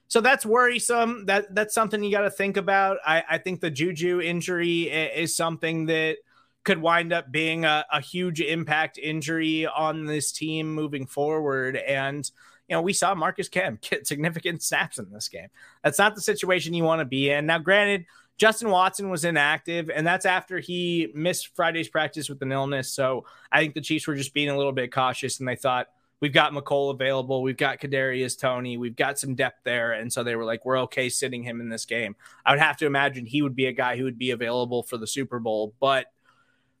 [0.07, 1.25] so that's worrisome.
[1.25, 2.97] That that's something you got to think about.
[3.03, 6.17] I, I, think the Juju injury is something that
[6.63, 11.77] could wind up being a, a huge impact injury on this team moving forward.
[11.77, 12.29] And
[12.67, 15.47] you know, we saw Marcus Kemp get significant snaps in this game.
[15.83, 17.47] That's not the situation you want to be in.
[17.47, 18.05] Now, granted,
[18.37, 22.91] Justin Watson was inactive, and that's after he missed Friday's practice with an illness.
[22.91, 25.87] So I think the Chiefs were just being a little bit cautious, and they thought
[26.19, 30.23] we've got Mecole available, we've got Kadarius Toney, we've got some depth there, and so
[30.23, 32.15] they were like, we're okay sitting him in this game.
[32.45, 34.97] I would have to imagine he would be a guy who would be available for
[34.97, 36.07] the Super Bowl, but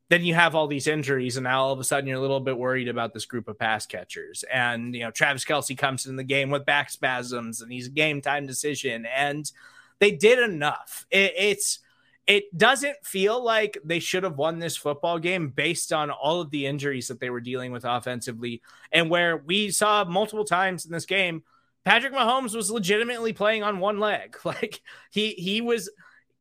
[0.09, 2.39] then you have all these injuries, and now all of a sudden you're a little
[2.39, 4.43] bit worried about this group of pass catchers.
[4.53, 7.91] And you know, Travis Kelce comes in the game with back spasms, and he's a
[7.91, 9.49] game time decision, and
[9.99, 11.05] they did enough.
[11.09, 11.79] It, it's
[12.27, 16.49] it doesn't feel like they should have won this football game based on all of
[16.49, 20.91] the injuries that they were dealing with offensively and where we saw multiple times in
[20.91, 21.43] this game
[21.85, 24.35] Patrick Mahomes was legitimately playing on one leg.
[24.45, 24.81] Like
[25.11, 25.89] he he was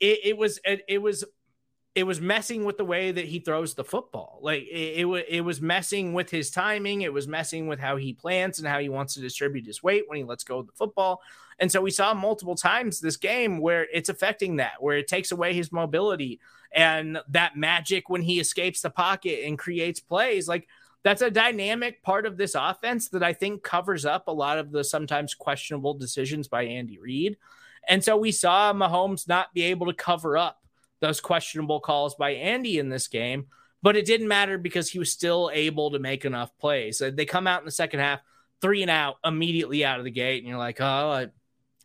[0.00, 1.24] it, it was it, it was
[1.94, 4.40] it was messing with the way that he throws the football.
[4.42, 7.02] Like it, it, it was messing with his timing.
[7.02, 10.04] It was messing with how he plans and how he wants to distribute his weight
[10.08, 11.22] when he lets go of the football.
[11.60, 15.30] And so we saw multiple times this game where it's affecting that, where it takes
[15.30, 16.40] away his mobility
[16.72, 20.48] and that magic when he escapes the pocket and creates plays.
[20.48, 20.66] Like
[21.04, 24.72] that's a dynamic part of this offense that I think covers up a lot of
[24.72, 27.36] the sometimes questionable decisions by Andy Reid.
[27.88, 30.63] And so we saw Mahomes not be able to cover up
[31.00, 33.46] those questionable calls by Andy in this game,
[33.82, 37.00] but it didn't matter because he was still able to make enough plays.
[37.00, 38.20] They come out in the second half,
[38.60, 41.26] three and out immediately out of the gate, and you're like, oh, I,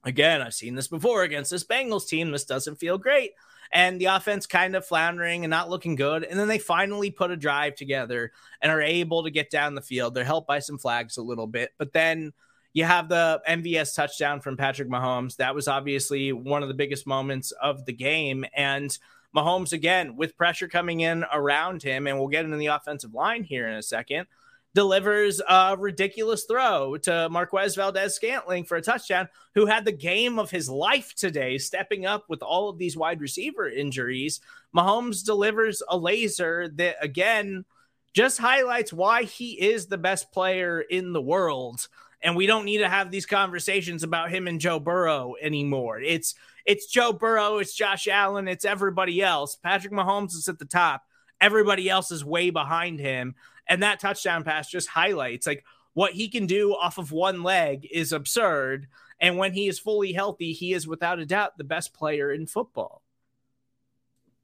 [0.03, 2.31] again, I've seen this before against this Bengals team.
[2.31, 3.31] This doesn't feel great.
[3.71, 6.23] And the offense kind of floundering and not looking good.
[6.23, 9.81] And then they finally put a drive together and are able to get down the
[9.81, 10.15] field.
[10.15, 12.33] They're helped by some flags a little bit, but then
[12.73, 15.37] you have the MVS touchdown from Patrick Mahomes.
[15.37, 18.45] That was obviously one of the biggest moments of the game.
[18.55, 18.95] And
[19.35, 23.43] Mahomes, again, with pressure coming in around him, and we'll get into the offensive line
[23.43, 24.27] here in a second,
[24.75, 30.37] delivers a ridiculous throw to Marquez Valdes Scantling for a touchdown, who had the game
[30.37, 34.41] of his life today, stepping up with all of these wide receiver injuries.
[34.75, 37.65] Mahomes delivers a laser that, again,
[38.13, 41.87] just highlights why he is the best player in the world
[42.21, 45.99] and we don't need to have these conversations about him and Joe Burrow anymore.
[45.99, 49.55] It's it's Joe Burrow, it's Josh Allen, it's everybody else.
[49.55, 51.03] Patrick Mahomes is at the top.
[51.41, 53.35] Everybody else is way behind him.
[53.67, 57.87] And that touchdown pass just highlights like what he can do off of one leg
[57.91, 58.87] is absurd.
[59.19, 62.45] And when he is fully healthy, he is without a doubt the best player in
[62.45, 63.01] football.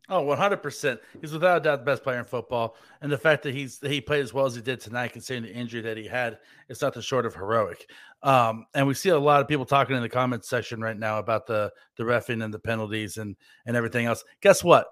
[0.07, 0.99] Oh, 100%.
[1.19, 2.75] He's without a doubt the best player in football.
[3.01, 5.53] And the fact that he's he played as well as he did tonight, considering the
[5.53, 6.37] injury that he had,
[6.69, 7.89] it's nothing short of heroic.
[8.21, 11.19] Um, and we see a lot of people talking in the comments section right now
[11.19, 14.23] about the the refing and the penalties and and everything else.
[14.41, 14.87] Guess what?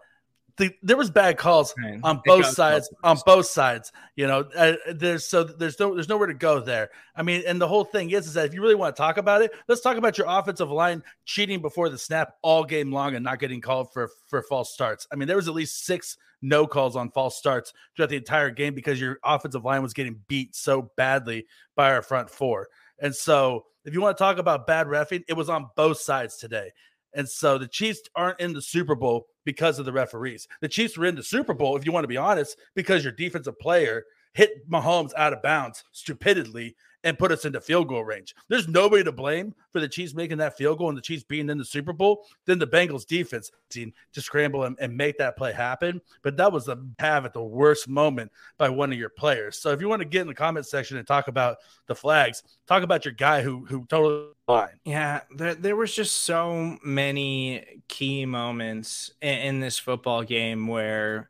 [0.57, 2.89] The, there was bad calls Man, on both sides.
[3.03, 6.91] On both sides, you know, uh, there's so there's no there's nowhere to go there.
[7.15, 9.17] I mean, and the whole thing is is that if you really want to talk
[9.17, 13.15] about it, let's talk about your offensive line cheating before the snap all game long
[13.15, 15.07] and not getting called for for false starts.
[15.11, 18.51] I mean, there was at least six no calls on false starts throughout the entire
[18.51, 22.67] game because your offensive line was getting beat so badly by our front four.
[22.99, 26.37] And so, if you want to talk about bad refing, it was on both sides
[26.37, 26.71] today.
[27.13, 30.47] And so the Chiefs aren't in the Super Bowl because of the referees.
[30.61, 33.13] The Chiefs were in the Super Bowl, if you want to be honest, because your
[33.13, 38.35] defensive player hit Mahomes out of bounds stupidly and put us into field goal range.
[38.47, 41.49] There's nobody to blame for the Chiefs making that field goal and the Chiefs being
[41.49, 45.37] in the Super Bowl than the Bengals defense team to scramble and, and make that
[45.37, 46.01] play happen.
[46.21, 49.57] But that was a have at the worst moment by one of your players.
[49.57, 52.43] So if you want to get in the comment section and talk about the flags,
[52.67, 54.79] talk about your guy who who totally fine.
[54.85, 61.29] Yeah, there, there was just so many key moments in, in this football game where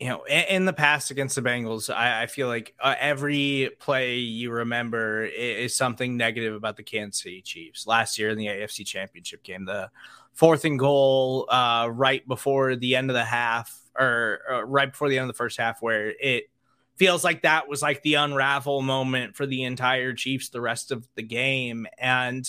[0.00, 4.18] you know, in, the past against the Bengals, I, I feel like uh, every play
[4.18, 7.86] you remember is, something negative about the Kansas City Chiefs.
[7.86, 9.90] Last year in the AFC Championship game, the
[10.34, 15.08] fourth and goal uh, right before the end of the half, or, or right before
[15.08, 16.44] the end of the first half, where it
[16.94, 21.08] feels like that was like the unravel moment for the entire Chiefs the rest of
[21.16, 21.88] the game.
[21.98, 22.48] And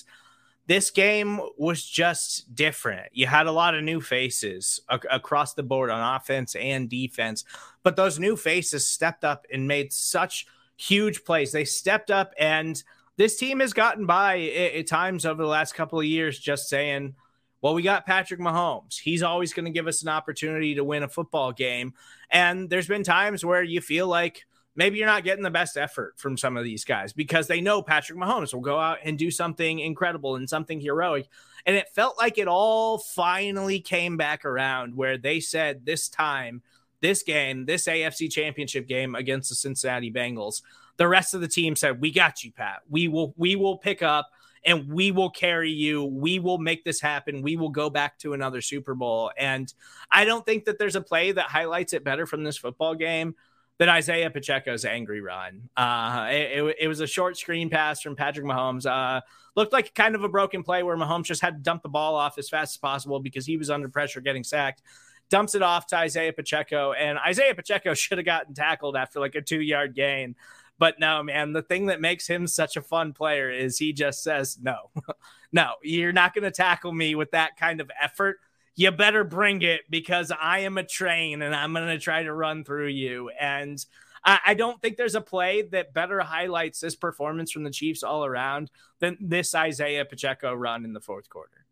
[0.70, 3.08] this game was just different.
[3.12, 7.44] You had a lot of new faces ac- across the board on offense and defense,
[7.82, 10.46] but those new faces stepped up and made such
[10.78, 11.52] huge plays.
[11.52, 12.82] They stepped up, and
[13.18, 17.16] this team has gotten by at, times over the last couple of years just saying,
[17.62, 19.00] well, we got Patrick Mahomes.
[19.00, 21.96] He's always going to give us an opportunity to win a football game.
[22.30, 26.14] And there's been times where you feel like, maybe you're not getting the best effort
[26.18, 29.32] from some of these guys because they know Patrick Mahomes will go out and do
[29.32, 31.28] something incredible and something heroic.
[31.66, 36.62] And it felt like it all finally came back around where they said this time,
[37.02, 40.62] this game, this AFC championship game against the Cincinnati Bengals,
[40.98, 42.82] the rest of the team said, We got you, Pat.
[42.90, 44.30] We will we will pick up
[44.66, 46.04] and we will carry you.
[46.04, 47.42] We will make this happen.
[47.42, 49.32] We will go back to another Super Bowl.
[49.38, 49.74] And
[50.12, 53.36] I don't think that there's a play that highlights it better from this football game
[53.80, 55.70] than Isaiah Pacheco's angry run.
[55.76, 58.86] Uh, it, it, it, was a short screen pass from Patrick Mahomes.
[58.86, 59.22] Uh,
[59.56, 62.16] looked like kind of a broken play where Mahomes just had to dump the ball
[62.16, 64.84] off as fast as possible because he was under pressure getting sacked.
[65.30, 69.36] Dumps it off to Isaiah Pacheco, and Isaiah Pacheco should have gotten tackled after like
[69.36, 70.36] a two yard gain.
[70.78, 74.24] But no, man, the thing that makes him such a fun player is he just
[74.24, 74.90] says, no,
[75.52, 78.40] no, you're not going to tackle me with that kind of effort
[78.80, 82.34] you better bring it because I am a train and I'm going to try to
[82.34, 83.30] run through you.
[83.38, 83.78] And
[84.24, 88.04] I, I don't think there's a play that better highlights this performance from the Chiefs
[88.04, 91.66] all around than this Isaiah Pacheco run in the fourth quarter.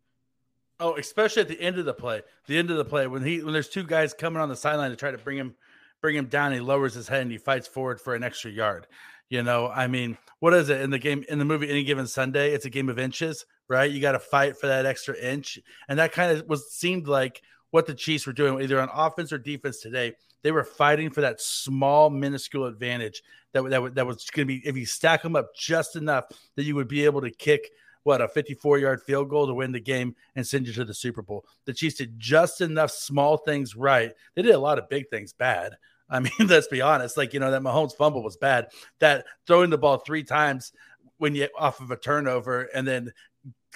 [0.80, 2.20] Oh, especially at the end of the play.
[2.46, 4.90] The end of the play when he when there's two guys coming on the sideline
[4.90, 5.54] to try to bring him
[6.02, 8.86] bring him down, he lowers his head and he fights forward for an extra yard.
[9.28, 12.06] You know, I mean, what is it in the game in the movie Any Given
[12.06, 12.52] Sunday?
[12.52, 13.90] It's a game of inches, right?
[13.90, 15.58] You got to fight for that extra inch,
[15.88, 19.32] and that kind of was seemed like what the Chiefs were doing either on offense
[19.32, 20.14] or defense today.
[20.42, 23.22] They were fighting for that small, minuscule advantage
[23.52, 26.24] that that, that was going to be if you stack them up just enough
[26.56, 27.68] that you would be able to kick
[28.04, 30.94] what a 54 yard field goal to win the game and send you to the
[30.94, 31.44] Super Bowl.
[31.66, 34.12] The Chiefs did just enough small things right.
[34.34, 35.74] They did a lot of big things bad.
[36.10, 37.16] I mean, let's be honest.
[37.16, 38.68] Like you know that Mahomes fumble was bad.
[39.00, 40.72] That throwing the ball three times
[41.18, 43.12] when you off of a turnover and then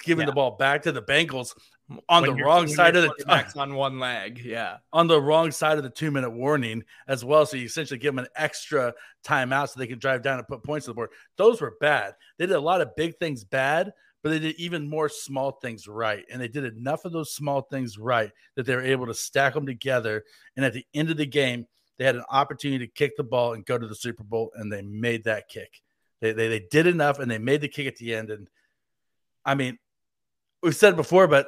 [0.03, 0.27] giving yeah.
[0.27, 1.53] the ball back to the Bengals
[2.09, 5.51] on when the wrong side of the backs on one leg, yeah, on the wrong
[5.51, 7.45] side of the two minute warning as well.
[7.45, 8.93] So you essentially give them an extra
[9.25, 11.09] timeout so they can drive down and put points on the board.
[11.37, 12.13] Those were bad.
[12.37, 15.87] They did a lot of big things bad, but they did even more small things
[15.87, 16.25] right.
[16.31, 19.53] And they did enough of those small things right that they were able to stack
[19.53, 20.23] them together.
[20.55, 21.67] And at the end of the game,
[21.97, 24.71] they had an opportunity to kick the ball and go to the Super Bowl, and
[24.71, 25.81] they made that kick.
[26.23, 28.29] They, they, they did enough and they made the kick at the end.
[28.29, 28.47] And
[29.43, 29.77] I mean,
[30.61, 31.47] we've said before, but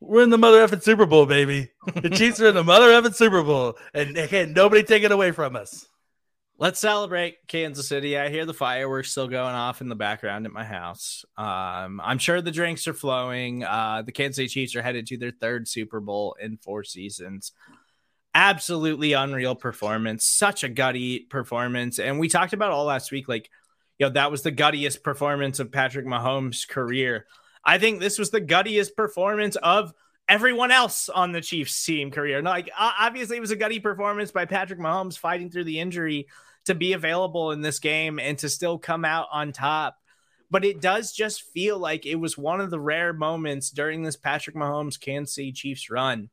[0.00, 1.70] we're in the mother effing Super Bowl, baby.
[1.94, 5.12] The Chiefs are in the mother effing Super Bowl, and they can't nobody take it
[5.12, 5.88] away from us.
[6.58, 8.18] Let's celebrate Kansas City.
[8.18, 11.24] I hear the fireworks still going off in the background at my house.
[11.36, 13.62] Um, I'm sure the drinks are flowing.
[13.62, 17.52] Uh, the Kansas City Chiefs are headed to their third Super Bowl in four seasons.
[18.38, 21.98] Absolutely unreal performance, such a gutty performance.
[21.98, 23.48] And we talked about all last week, like,
[23.98, 27.24] you know, that was the guttiest performance of Patrick Mahomes' career.
[27.64, 29.94] I think this was the guttiest performance of
[30.28, 32.42] everyone else on the Chiefs team career.
[32.42, 36.26] Like obviously it was a gutty performance by Patrick Mahomes fighting through the injury
[36.66, 39.96] to be available in this game and to still come out on top.
[40.50, 44.16] But it does just feel like it was one of the rare moments during this
[44.16, 46.28] Patrick Mahomes Kansas City Chiefs run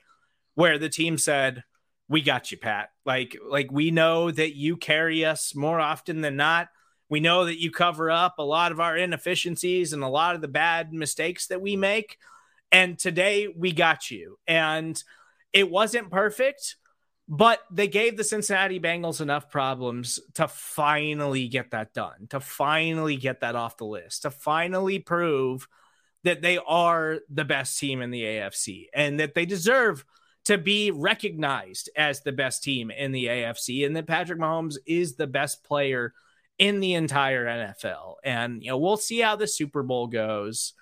[0.56, 1.64] where the team said,
[2.10, 2.89] "We got you, Pat.
[3.06, 6.70] Like like we know that you carry us more often than not.
[7.10, 10.41] We know that you cover up a lot of our inefficiencies and a lot of
[10.41, 12.18] the bad mistakes that we make.
[12.72, 15.01] And today we got you." And
[15.54, 16.76] it wasn't perfect,
[17.28, 23.16] but they gave the Cincinnati Bengals enough problems to finally get that done, to finally
[23.16, 25.68] get that off the list, to finally prove
[26.24, 30.04] that they are the best team in the AFC and that they deserve
[30.45, 35.15] to be recognized as the best team in the AFC and that Patrick Mahomes is
[35.15, 36.13] the best player
[36.59, 38.15] in the entire NFL.
[38.23, 40.73] And you know, we'll see how the Super Bowl goes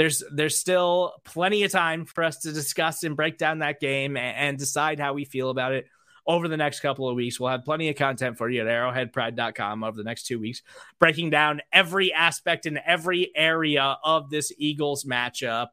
[0.00, 4.16] there's there's still plenty of time for us to discuss and break down that game
[4.16, 5.84] and, and decide how we feel about it
[6.26, 7.38] over the next couple of weeks.
[7.38, 10.62] We'll have plenty of content for you at arrowheadpride.com over the next two weeks,
[10.98, 15.68] breaking down every aspect in every area of this Eagles matchup.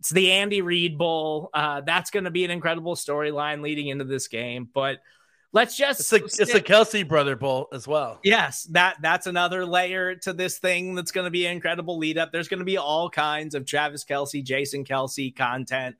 [0.00, 1.50] It's the Andy Reid Bowl.
[1.52, 4.68] Uh, that's going to be an incredible storyline leading into this game.
[4.72, 4.98] But
[5.52, 8.18] let's just it's a, it's a Kelce brother bowl as well.
[8.24, 12.16] Yes, that that's another layer to this thing that's going to be an incredible lead
[12.16, 12.32] up.
[12.32, 15.96] There's going to be all kinds of Travis Kelce, Jason Kelce content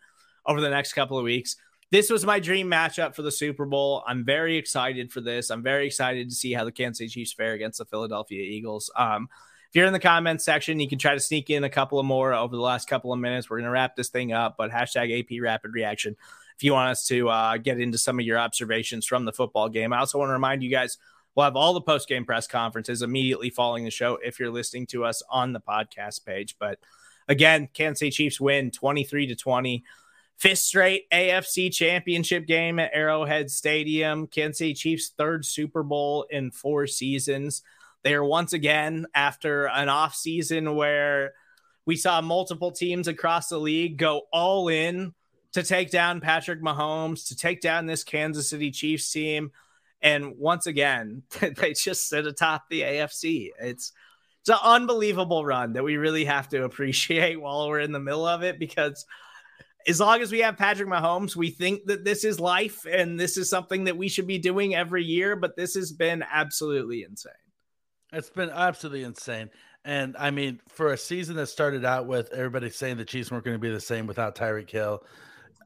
[0.47, 1.57] over the next couple of weeks.
[1.91, 4.05] This was my dream matchup for the Super Bowl.
[4.07, 5.51] I'm very excited for this.
[5.51, 8.91] I'm very excited to see how the Kansas City Chiefs fare against the Philadelphia Eagles.
[8.97, 9.29] Um,
[9.71, 12.05] if you're in the comments section, you can try to sneak in a couple of
[12.05, 13.49] more over the last couple of minutes.
[13.49, 16.17] We're going to wrap this thing up, but hashtag AP Rapid Reaction
[16.61, 19.69] if you want us to uh, get into some of your observations from the football
[19.69, 19.93] game.
[19.93, 20.99] I also want to remind you guys
[21.35, 24.87] we'll have all the post game press conferences immediately following the show if you're listening
[24.89, 26.57] to us on the podcast page.
[26.59, 26.81] But
[27.29, 29.85] again, Kansas City Chiefs win 23 to 20.
[30.37, 34.27] Fifth straight AFC championship game at Arrowhead Stadium.
[34.27, 37.63] Kansas City Chiefs' third Super Bowl in four seasons.
[38.03, 41.33] They are once again after an off season where
[41.87, 45.15] we saw multiple teams across the league go all in
[45.53, 49.51] to take down Patrick Mahomes, to take down this Kansas City Chiefs team.
[50.01, 51.23] And once again,
[51.57, 53.51] they just sit atop the AFC.
[53.61, 53.93] It's
[54.41, 58.27] it's an unbelievable run that we really have to appreciate while we're in the middle
[58.27, 59.05] of it because
[59.87, 63.37] as long as we have Patrick Mahomes, we think that this is life and this
[63.37, 67.33] is something that we should be doing every year, but this has been absolutely insane.
[68.13, 69.51] It's been absolutely insane.
[69.85, 73.45] And I mean, for a season that started out with everybody saying the Chiefs weren't
[73.45, 75.03] going to be the same without Tyreek Hill,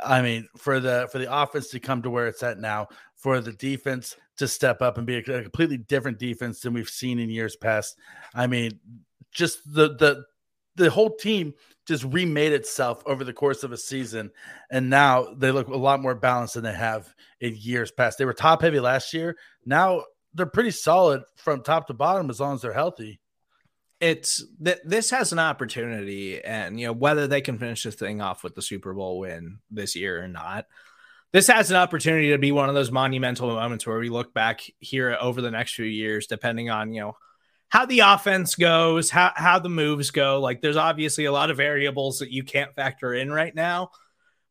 [0.00, 3.40] I mean, for the for the offense to come to where it's at now, for
[3.40, 7.18] the defense to step up and be a, a completely different defense than we've seen
[7.18, 7.96] in years past.
[8.34, 8.78] I mean,
[9.32, 10.24] just the the
[10.76, 11.54] the whole team
[11.86, 14.30] just remade itself over the course of a season,
[14.70, 18.18] and now they look a lot more balanced than they have in years past.
[18.18, 19.36] They were top heavy last year.
[19.64, 23.20] Now they're pretty solid from top to bottom as long as they're healthy.
[24.00, 28.20] It's that this has an opportunity, and you know whether they can finish this thing
[28.20, 30.66] off with the Super Bowl win this year or not.
[31.32, 34.60] This has an opportunity to be one of those monumental moments where we look back
[34.78, 37.16] here over the next few years, depending on you know
[37.68, 40.40] how the offense goes, how how the moves go.
[40.40, 43.90] Like there's obviously a lot of variables that you can't factor in right now.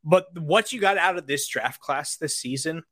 [0.04, 2.84] But what you got out of this draft class this season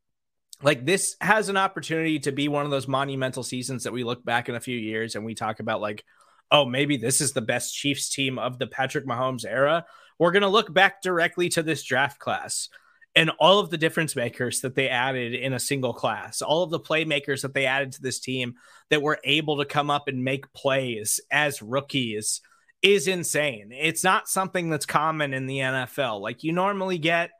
[0.63, 4.23] like this has an opportunity to be one of those monumental seasons that we look
[4.23, 6.03] back in a few years and we talk about like
[6.51, 9.85] oh maybe this is the best chiefs team of the patrick mahomes era.
[10.19, 12.69] We're going to look back directly to this draft class
[13.15, 16.69] and all of the difference makers that they added in a single class all of
[16.69, 18.55] the playmakers that they added to this team
[18.89, 22.41] that were able to come up and make plays as rookies
[22.81, 23.71] is insane.
[23.71, 27.31] It's not something that's common in the nfl like you normally get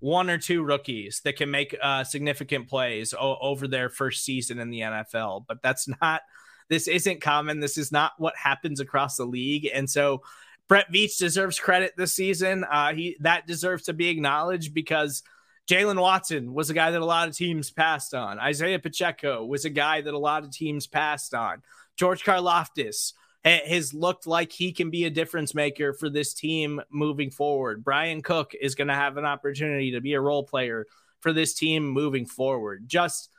[0.00, 4.58] one or two rookies that can make uh, significant plays o- over their first season
[4.58, 5.44] in the NFL.
[5.46, 6.22] But that's not,
[6.68, 7.60] this isn't common.
[7.60, 9.68] This is not what happens across the league.
[9.72, 10.22] And so
[10.68, 12.64] Brett Veach deserves credit this season.
[12.64, 15.22] Uh, he That deserves to be acknowledged because
[15.68, 18.38] Jaylen Watson was a guy that a lot of teams passed on.
[18.38, 21.62] Isaiah Pacheco was a guy that a lot of teams passed on.
[21.96, 23.12] George Karlaftis
[23.44, 27.84] has looked like he can be a difference maker for this team moving forward.
[27.84, 30.86] Bryan Cook is going to have an opportunity to be a role player
[31.20, 32.84] for this team moving forward.
[32.86, 33.30] Just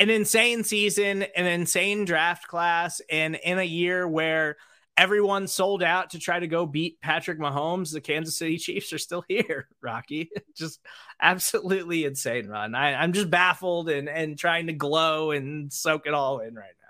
[0.00, 4.56] an insane season, an insane draft class, and in a year where
[4.96, 8.98] everyone sold out to try to go beat Patrick Mahomes, the Kansas City Chiefs are
[8.98, 10.30] still here, Rocky.
[10.56, 10.80] just
[11.20, 12.74] absolutely insane run.
[12.74, 16.74] I, I'm just baffled and, and trying to glow and soak it all in right
[16.80, 16.83] now.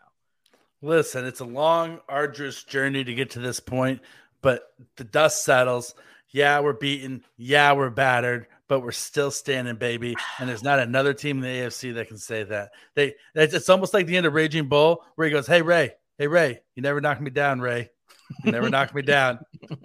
[0.85, 4.03] Listen, it's a long, arduous journey to get to this point,
[4.43, 5.95] but the dust settles.
[6.31, 7.25] Yeah, we're beaten.
[7.39, 10.15] Yeah, we're battered, but we're still standing, baby.
[10.39, 12.73] And there's not another team in the AFC that can say that.
[12.95, 16.27] They it's almost like the end of Raging Bull, where he goes, "Hey Ray, hey
[16.27, 17.89] Ray, you never knocked me down, Ray.
[18.45, 19.39] You never knocked me down."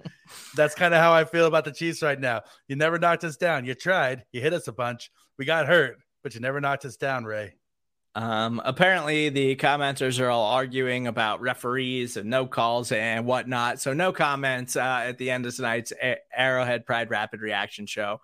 [0.54, 2.42] That's kind of how I feel about the Chiefs right now.
[2.68, 3.64] You never knocked us down.
[3.64, 4.24] You tried.
[4.32, 5.10] You hit us a bunch.
[5.38, 7.54] We got hurt, but you never knocked us down, Ray.
[8.14, 13.80] Um, apparently, the commenters are all arguing about referees and no calls and whatnot.
[13.80, 15.92] So, no comments uh, at the end of tonight's
[16.36, 18.20] Arrowhead Pride Rapid Reaction Show.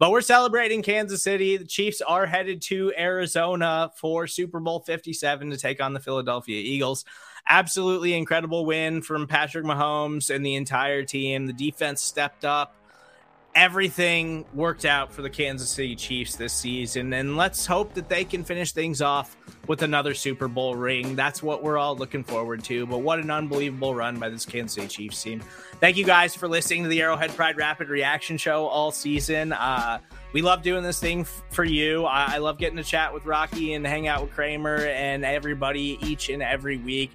[0.00, 1.56] But we're celebrating Kansas City.
[1.56, 6.60] The Chiefs are headed to Arizona for Super Bowl 57 to take on the Philadelphia
[6.60, 7.04] Eagles.
[7.48, 11.46] Absolutely incredible win from Patrick Mahomes and the entire team.
[11.46, 12.76] The defense stepped up
[13.58, 17.12] everything worked out for the Kansas City Chiefs this season.
[17.12, 19.36] And let's hope that they can finish things off
[19.66, 21.16] with another Super Bowl ring.
[21.16, 22.86] That's what we're all looking forward to.
[22.86, 25.40] But what an unbelievable run by this Kansas City Chiefs team.
[25.80, 29.52] Thank you guys for listening to the Arrowhead Pride Rapid Reaction Show all season.
[29.52, 29.98] Uh,
[30.32, 32.04] we love doing this thing f- for you.
[32.04, 35.98] I-, I love getting to chat with Rocky and hang out with Kramer and everybody
[36.00, 37.10] each and every week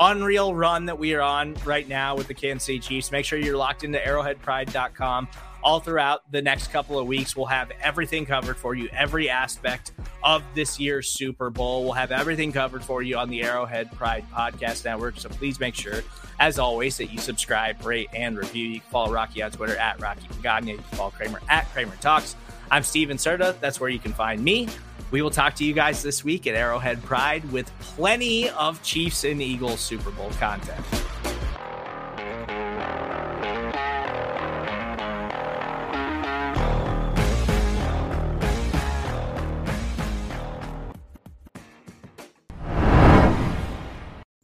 [0.00, 3.10] unreal run that we are on right now with the Kansas City Chiefs.
[3.10, 5.26] Make sure you're locked into arrowheadpride.com
[5.68, 7.36] all throughout the next couple of weeks.
[7.36, 9.92] We'll have everything covered for you, every aspect
[10.24, 11.84] of this year's Super Bowl.
[11.84, 15.18] We'll have everything covered for you on the Arrowhead Pride Podcast Network.
[15.18, 16.00] So please make sure,
[16.40, 18.66] as always, that you subscribe, rate, and review.
[18.66, 20.68] You can follow Rocky on Twitter at Rocky Magana.
[20.68, 22.34] You can follow Kramer at Kramer Talks.
[22.70, 23.60] I'm Stephen Serda.
[23.60, 24.68] That's where you can find me.
[25.10, 29.24] We will talk to you guys this week at Arrowhead Pride with plenty of Chiefs
[29.24, 30.82] and Eagles Super Bowl content.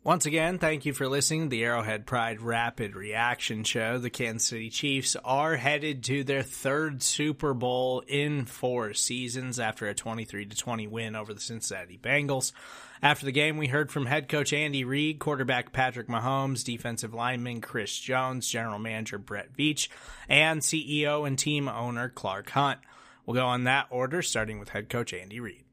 [0.04, 3.96] Once again, thank you for listening to the Arrowhead Pride Rapid Reaction Show.
[3.96, 9.86] The Kansas City Chiefs are headed to their third Super Bowl in four seasons after
[9.88, 12.52] a 23 20 win over the Cincinnati Bengals.
[13.00, 17.62] After the game, we heard from head coach Andy Reid, quarterback Patrick Mahomes, defensive lineman
[17.62, 19.88] Chris Jones, general manager Brett Veach,
[20.28, 22.78] and CEO and team owner Clark Hunt.
[23.24, 25.64] We'll go on that order, starting with head coach Andy Reid.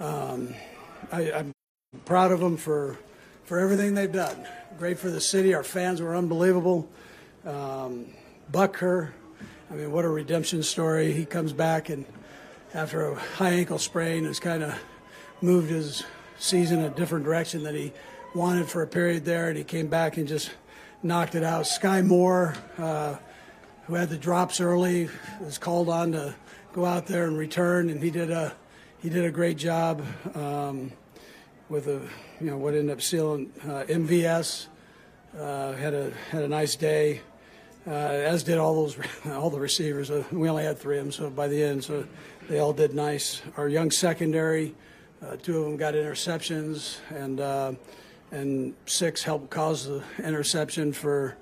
[0.00, 0.54] Um,
[1.12, 1.52] I, I'm
[2.06, 2.96] proud of them for
[3.48, 4.46] for everything they've done.
[4.78, 5.54] Great for the city.
[5.54, 6.86] Our fans were unbelievable.
[7.46, 8.08] Um,
[8.52, 9.12] Butker,
[9.70, 11.14] I mean, what a redemption story.
[11.14, 12.04] He comes back and
[12.74, 14.78] after a high ankle sprain has kind of
[15.40, 16.04] moved his
[16.38, 17.94] season a different direction than he
[18.34, 20.50] wanted for a period there, and he came back and just
[21.02, 21.64] knocked it out.
[21.64, 23.16] Skyy Moore, uh,
[23.86, 25.08] who had the drops early,
[25.40, 26.34] was called on to
[26.74, 28.54] go out there and return, and he did a
[29.00, 30.04] he did a great job.
[30.34, 30.92] Um,
[31.68, 32.00] with a
[32.40, 34.66] you know what ended up sealing uh, MVS.
[35.38, 37.20] Uh, had a had a nice day,
[37.86, 40.10] uh, as did all those all the receivers.
[40.10, 42.06] Uh, we only had three of them, so by the end, so
[42.48, 43.42] they all did nice.
[43.56, 44.74] Our young secondary
[45.20, 47.72] Uh, two of them got interceptions, and uh,
[48.30, 51.36] and six helped cause the interception for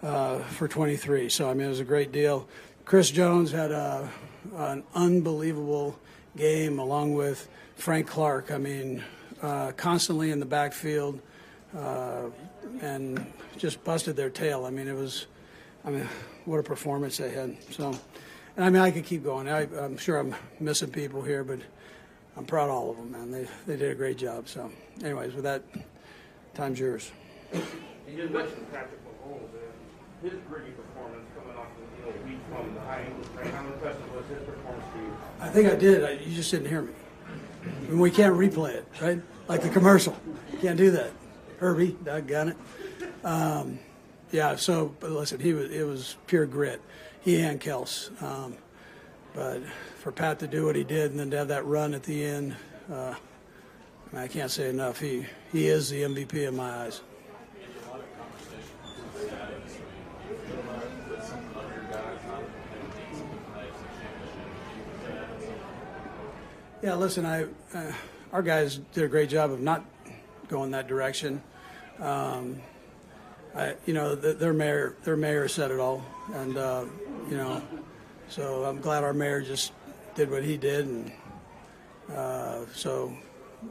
[0.00, 1.28] for 23.
[1.28, 2.48] So I mean, it was a great deal.
[2.86, 4.08] Chris Jones had a,
[4.54, 5.98] an unbelievable
[6.36, 8.50] game, along with Frank Clark.
[8.50, 9.04] I mean,
[9.42, 11.20] uh, constantly in the backfield,
[11.76, 12.24] uh,
[12.80, 13.24] and
[13.56, 14.64] just busted their tail.
[14.64, 15.26] I mean, it was,
[15.84, 16.08] I mean,
[16.44, 17.56] what a performance they had.
[17.72, 17.88] So,
[18.56, 19.48] and I mean, I could keep going.
[19.48, 21.60] I, I'm sure I'm missing people here, but
[22.36, 23.30] I'm proud of all of them, man.
[23.30, 24.48] They they did a great job.
[24.48, 24.70] So,
[25.02, 25.62] anyways, with that,
[26.54, 27.10] time's yours.
[27.52, 27.60] You
[28.16, 32.74] just mentioned Patrick Mahomes and his gritty performance coming off the you know, week from
[32.74, 33.52] the high ankle sprain.
[33.52, 35.16] How impressive was his performance for you?
[35.40, 36.04] I think I did.
[36.04, 36.92] I, you just didn't hear me.
[37.88, 39.20] And we can't replay it, right?
[39.48, 40.16] Like the commercial.
[40.60, 41.10] Can't do that.
[41.58, 42.56] Herbie, doggone it.
[43.24, 43.78] Um,
[44.30, 44.56] yeah.
[44.56, 45.70] So, listen, he was.
[45.70, 46.80] It was pure grit.
[47.20, 48.10] He and Kels.
[48.22, 48.56] Um,
[49.34, 49.62] but
[49.96, 52.24] for Pat to do what he did and then to have that run at the
[52.24, 52.56] end,
[52.92, 53.14] uh,
[54.14, 55.00] I can't say enough.
[55.00, 57.02] He he is the MVP in my eyes.
[66.80, 67.92] Yeah, listen, I uh,
[68.32, 69.84] our guys did a great job of not
[70.46, 71.42] going that direction.
[71.98, 72.60] Um,
[73.52, 76.84] I, you know, the, their mayor, their mayor said it all, and uh,
[77.28, 77.60] you know,
[78.28, 79.72] so I'm glad our mayor just
[80.14, 81.12] did what he did, and
[82.14, 83.12] uh, so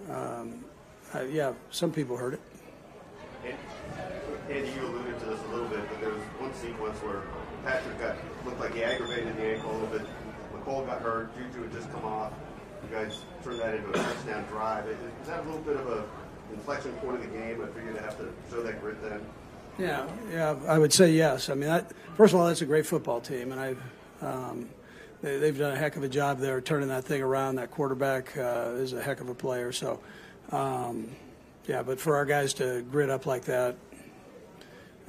[0.10, 0.66] um,
[1.14, 2.42] I, yeah, some people heard it.
[4.50, 7.22] Andy, you alluded to this a little bit, but there was one sequence where
[7.64, 10.08] Patrick got looked like he aggravated the ankle a little bit.
[10.54, 11.30] Mecole got hurt.
[11.38, 12.34] Juju had just come off.
[12.90, 14.88] You guys turned that into a touchdown drive.
[14.88, 16.06] Is is that a little bit of a
[16.54, 17.62] inflection point of the game?
[17.62, 19.22] I figured to have to show that grit then.
[19.78, 21.50] Yeah, yeah, I would say yes.
[21.50, 23.82] I mean, that, first of all, that's a great football team, and I've
[24.22, 24.70] um,
[25.22, 27.56] they, they've done a heck of a job there turning that thing around.
[27.56, 29.72] That quarterback uh, is a heck of a player.
[29.72, 30.00] So,
[30.52, 31.10] um,
[31.68, 33.76] yeah, but for our guys to grit up like that,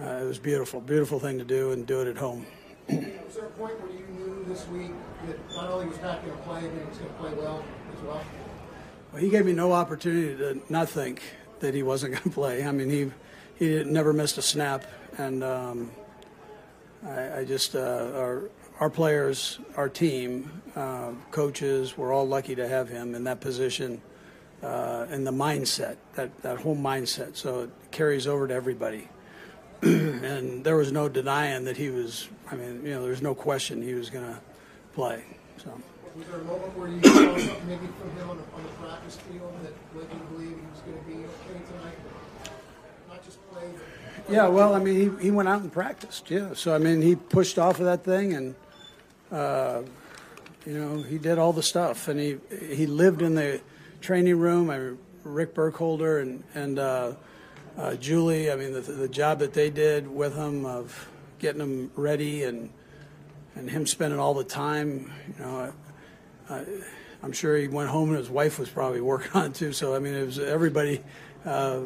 [0.01, 2.45] uh, it was beautiful, beautiful thing to do, and do it at home.
[2.89, 4.93] Was there a point where you knew this week
[5.27, 7.63] that not only was Pat going to play, but he was going to play well
[7.95, 8.25] as well?
[9.13, 11.23] Well, he gave me no opportunity to not think
[11.61, 12.65] that he wasn't going to play.
[12.65, 13.13] I mean, he
[13.57, 14.85] he never missed a snap,
[15.19, 15.91] and um,
[17.05, 22.69] I, I just uh, our our players, our team, uh, coaches, we're all lucky to
[22.69, 24.01] have him in that position,
[24.63, 27.37] uh, and the mindset that that whole mindset.
[27.37, 29.09] So it carries over to everybody.
[29.83, 32.29] and there was no denying that he was.
[32.51, 34.41] I mean, you know, there's no question he was going to
[34.95, 35.23] play.
[35.63, 35.71] So.
[36.17, 38.69] Was there a moment where you saw something maybe from him on the, on the
[38.81, 41.99] practice field that led you to believe he was going to be okay tonight?
[43.09, 43.69] Not just play,
[44.27, 46.31] but Yeah, well, I mean, he, he went out and practiced.
[46.31, 48.55] Yeah, so I mean, he pushed off of that thing, and
[49.31, 49.83] uh,
[50.67, 52.39] you know, he did all the stuff, and he
[52.75, 53.61] he lived in the
[54.01, 54.71] training room.
[54.71, 54.95] I
[55.25, 57.13] Rick Burkholder and and uh,
[57.77, 58.51] uh, Julie.
[58.51, 61.09] I mean, the, the job that they did with him of
[61.39, 62.71] getting him ready and
[63.55, 65.13] and him spending all the time.
[65.37, 65.73] You know,
[66.49, 66.65] I,
[67.23, 69.73] I'm sure he went home and his wife was probably working on it too.
[69.73, 71.03] So I mean, it was everybody
[71.45, 71.81] uh,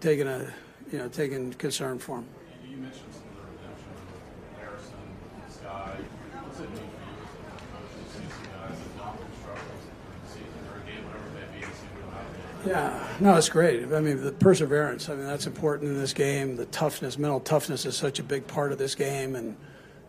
[0.00, 0.52] taking a
[0.92, 2.26] you know taking concern for him.
[2.68, 5.00] You mentioned some of the redemption with Harrison,
[5.48, 6.04] Skyy.
[6.44, 9.34] What's it mean for you as a coach to see some guys that don't have
[9.40, 12.08] struggles in the season or a game, whatever it may be, and see them go
[12.12, 12.49] out there?
[12.66, 13.90] Yeah, no, it's great.
[13.92, 15.08] I mean, the perseverance.
[15.08, 16.56] I mean, that's important in this game.
[16.56, 19.56] The toughness, mental toughness, is such a big part of this game, and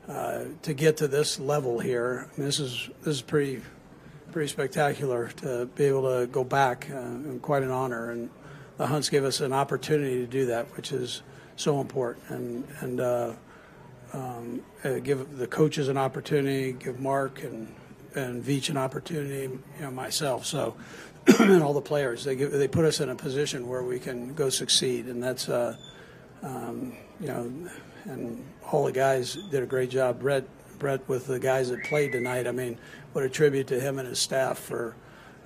[0.09, 3.61] uh, to get to this level here, I mean, this is this is pretty
[4.31, 8.11] pretty spectacular to be able to go back, uh, and quite an honor.
[8.11, 8.29] And
[8.77, 11.21] the Hunts gave us an opportunity to do that, which is
[11.55, 12.29] so important.
[12.29, 13.33] And and uh,
[14.13, 17.73] um, uh, give the coaches an opportunity, give Mark and
[18.15, 20.45] and Veach an opportunity, you know, myself.
[20.45, 20.75] So,
[21.39, 24.33] and all the players, they give, they put us in a position where we can
[24.33, 25.75] go succeed, and that's, uh,
[26.41, 27.51] um, you know,
[28.05, 30.19] and all the guys did a great job.
[30.19, 30.45] Brett,
[30.79, 32.47] Brett, with the guys that played tonight.
[32.47, 32.77] I mean,
[33.13, 34.95] what a tribute to him and his staff for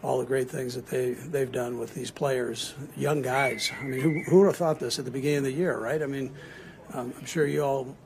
[0.01, 3.71] all the great things that they they've done with these players, young guys.
[3.79, 6.01] I mean, who, who would have thought this at the beginning of the year, right?
[6.01, 6.31] I mean,
[6.93, 7.97] um, I'm sure you all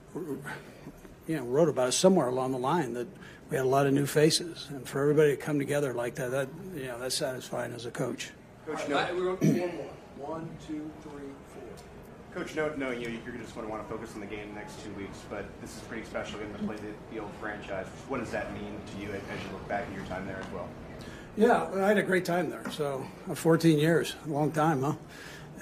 [1.27, 3.07] you know, wrote about it somewhere along the line that
[3.49, 6.31] we had a lot of new faces, and for everybody to come together like that,
[6.31, 8.29] that you know, that's satisfying as a coach.
[8.65, 10.29] Coach, no, right, we're going four more.
[10.29, 11.11] One, two, three,
[11.53, 11.63] four.
[12.35, 14.55] Coach, no, knowing you, you're just going to want to focus on the game the
[14.55, 17.87] next two weeks, but this is pretty special getting to play the, the old franchise.
[18.07, 20.51] What does that mean to you as you look back at your time there as
[20.53, 20.69] well?
[21.35, 22.69] Yeah, I had a great time there.
[22.69, 24.93] So, uh, 14 years, a long time, huh?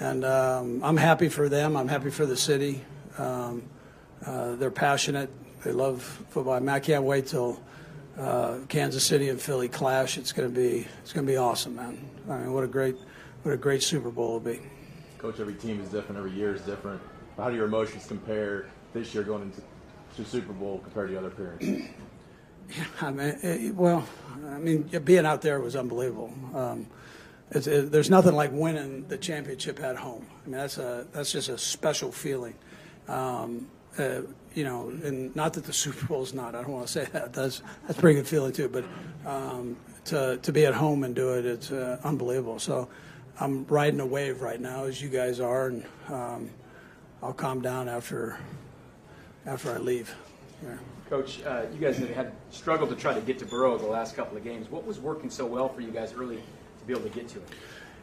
[0.00, 1.76] And um, I'm happy for them.
[1.76, 2.84] I'm happy for the city.
[3.16, 3.62] Um,
[4.26, 5.30] uh, they're passionate.
[5.64, 6.54] They love football.
[6.54, 7.60] I, mean, I can't wait till
[8.18, 10.18] uh, Kansas City and Philly clash.
[10.18, 11.98] It's going to be it's going to be awesome, man.
[12.28, 12.96] I mean, what a great
[13.42, 14.60] what a great Super Bowl will be.
[15.18, 16.18] Coach, every team is different.
[16.18, 17.00] Every year is different.
[17.36, 19.62] How do your emotions compare this year going into
[20.16, 21.88] to Super Bowl compared to other periods?
[23.00, 24.06] I mean, it, well,
[24.46, 26.32] I mean, being out there was unbelievable.
[26.54, 26.86] Um,
[27.50, 30.26] it's, it, there's nothing like winning the championship at home.
[30.44, 32.54] I mean, that's a that's just a special feeling.
[33.06, 34.22] Um, uh,
[34.54, 36.54] you know, and not that the Super Bowl is not.
[36.54, 37.32] I don't want to say that.
[37.32, 38.68] That's that's a pretty good feeling too.
[38.68, 38.84] But
[39.26, 39.76] um,
[40.06, 42.58] to to be at home and do it, it's uh, unbelievable.
[42.58, 42.88] So
[43.40, 46.50] I'm riding a wave right now, as you guys are, and um,
[47.22, 48.38] I'll calm down after
[49.46, 50.14] after I leave.
[50.62, 50.76] Yeah.
[51.08, 54.14] Coach, uh, you guys have had struggled to try to get to Burrow the last
[54.14, 54.70] couple of games.
[54.70, 57.38] What was working so well for you guys early to be able to get to
[57.38, 57.48] it?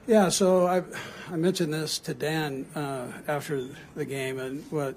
[0.08, 0.84] Yeah, so I,
[1.32, 4.96] I mentioned this to Dan uh, after the game, and what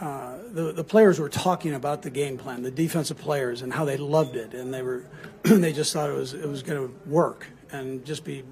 [0.00, 3.84] uh, the the players were talking about the game plan, the defensive players, and how
[3.84, 5.04] they loved it, and they were
[5.42, 8.42] they just thought it was it was going to work and just be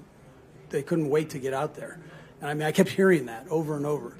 [0.69, 1.99] they couldn't wait to get out there.
[2.41, 4.15] And I mean, I kept hearing that over and over,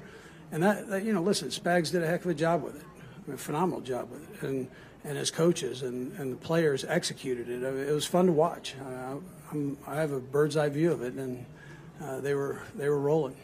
[0.50, 3.32] and that, that you know, listen, Spags did a heck of a job with it,
[3.32, 4.68] a phenomenal job with it, and
[5.04, 7.66] and his coaches and, and the players executed it.
[7.66, 8.74] I mean, it was fun to watch.
[8.84, 9.16] I,
[9.50, 11.46] I'm, I have a bird's eye view of it, and
[12.02, 13.36] uh, they were they were rolling.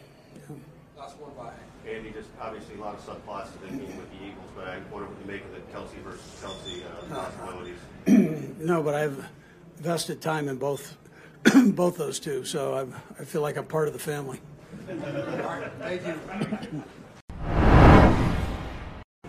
[1.37, 1.51] By
[1.87, 2.11] Andy.
[2.11, 5.07] Just obviously a lot of subplots to them being with the Eagles, but I wonder
[5.07, 7.79] what you make of the Kelce versus Kelce uh, possibilities.
[8.59, 9.25] no, but I've
[9.77, 10.97] vested time in both
[11.67, 14.41] both those two, so I, I feel like I'm part of the family.
[14.87, 16.19] Thank you.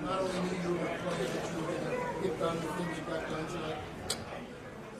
[0.01, 2.57] Not only knew you were going to play, but you were going to get done
[2.57, 3.77] the things you got done tonight.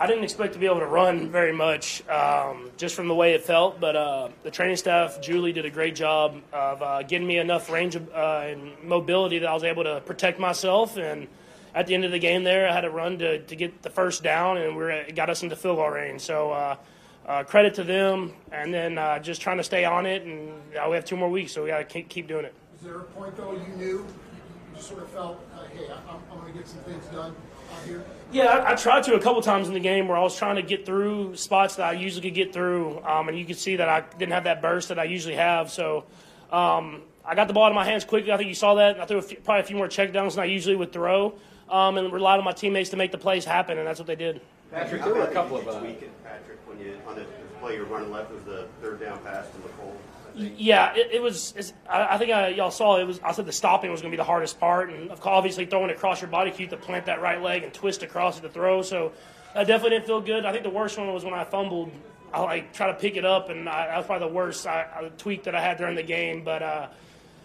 [0.01, 3.35] I didn't expect to be able to run very much, um, just from the way
[3.35, 3.81] it felt.
[3.81, 7.69] But uh, the training staff, Julie, did a great job of uh, getting me enough
[7.69, 10.97] range of, uh, and mobility that I was able to protect myself.
[10.97, 11.27] And
[11.75, 13.91] at the end of the game, there, I had to run to, to get the
[13.91, 16.21] first down, and we it got us into field goal range.
[16.21, 16.77] So uh,
[17.27, 20.23] uh, credit to them, and then uh, just trying to stay on it.
[20.23, 22.55] And we have two more weeks, so we got to keep, doing it.
[22.77, 24.07] Is there a point, though, you knew, you
[24.77, 25.45] just sort of felt,
[25.75, 27.35] hey, I'm, I'm going to get some things done
[27.85, 28.05] here?
[28.31, 30.57] Yeah, I, I tried to a couple times in the game where I was trying
[30.57, 33.77] to get through spots that I usually could get through, um, and you could see
[33.77, 35.71] that I didn't have that burst that I usually have.
[35.71, 36.05] So
[36.53, 38.33] um, I got the ball out of my hands quickly.
[38.33, 39.01] I think you saw that.
[39.01, 41.35] I threw a few, probably a few more checkdowns than I usually would throw,
[41.71, 44.17] um, and relied on my teammates to make the plays happen, and that's what they
[44.17, 44.41] did.
[44.71, 45.65] Patrick, there were a couple of.
[45.65, 47.25] you Uh, tweak Patrick, when you on the
[47.61, 49.59] play you were running left was the third down pass to
[50.39, 51.73] Yeah, it, it was.
[51.89, 53.21] I, I think I, y'all saw it was.
[53.25, 56.21] I said the stopping was going to be the hardest part, and obviously throwing across
[56.21, 58.83] your body, you have to plant that right leg and twist across to throw.
[58.83, 59.13] So
[59.55, 60.45] I definitely didn't feel good.
[60.45, 61.91] I think the worst one was when I fumbled.
[62.33, 64.87] I like try to pick it up, and I, that was probably the worst I,
[64.95, 66.45] I, tweak that I had during the game.
[66.45, 66.89] But uh,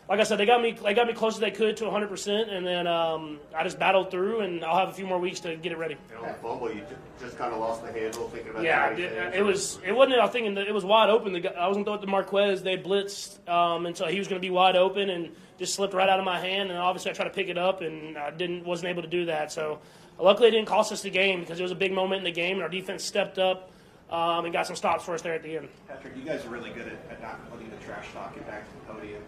[0.09, 0.71] like I said, they got me.
[0.73, 3.79] They got me close as they could to 100, percent and then um, I just
[3.79, 5.95] battled through, and I'll have a few more weeks to get it ready.
[6.09, 6.81] And on the fumble, you
[7.19, 9.35] just kind of lost the handle, thinking about Yeah, the I right did- things.
[9.35, 9.79] it was.
[9.85, 10.19] It wasn't.
[10.19, 11.33] I was thinking that it was wide open.
[11.33, 12.61] The I wasn't throwing it to Marquez.
[12.63, 15.93] They blitzed, um, and so he was going to be wide open, and just slipped
[15.93, 16.69] right out of my hand.
[16.69, 18.65] And obviously, I tried to pick it up, and I didn't.
[18.65, 19.51] wasn't able to do that.
[19.51, 19.79] So,
[20.19, 22.31] luckily, it didn't cost us the game because it was a big moment in the
[22.31, 23.69] game, and our defense stepped up
[24.09, 25.69] um, and got some stops for us there at the end.
[25.87, 28.63] Patrick, you guys are really good at, at not letting the trash talk get back
[28.67, 29.23] to the podium.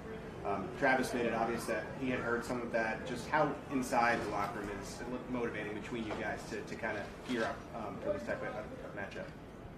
[0.46, 3.08] Um, Travis made it obvious that he had heard some of that.
[3.08, 5.00] Just how inside the locker room is
[5.32, 8.50] motivating between you guys to, to kind of gear up um, for this type of,
[8.50, 9.26] of matchup.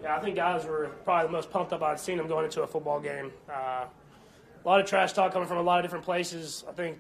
[0.04, 2.64] Yeah, I think guys were probably the most pumped up I'd seen them going into
[2.64, 3.32] a football game.
[3.50, 3.86] Uh,
[4.64, 6.66] a lot of trash talk coming from a lot of different places.
[6.68, 6.98] I think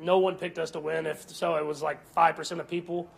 [0.00, 1.06] no one picked us to win.
[1.06, 3.08] If so, it was like five percent of people,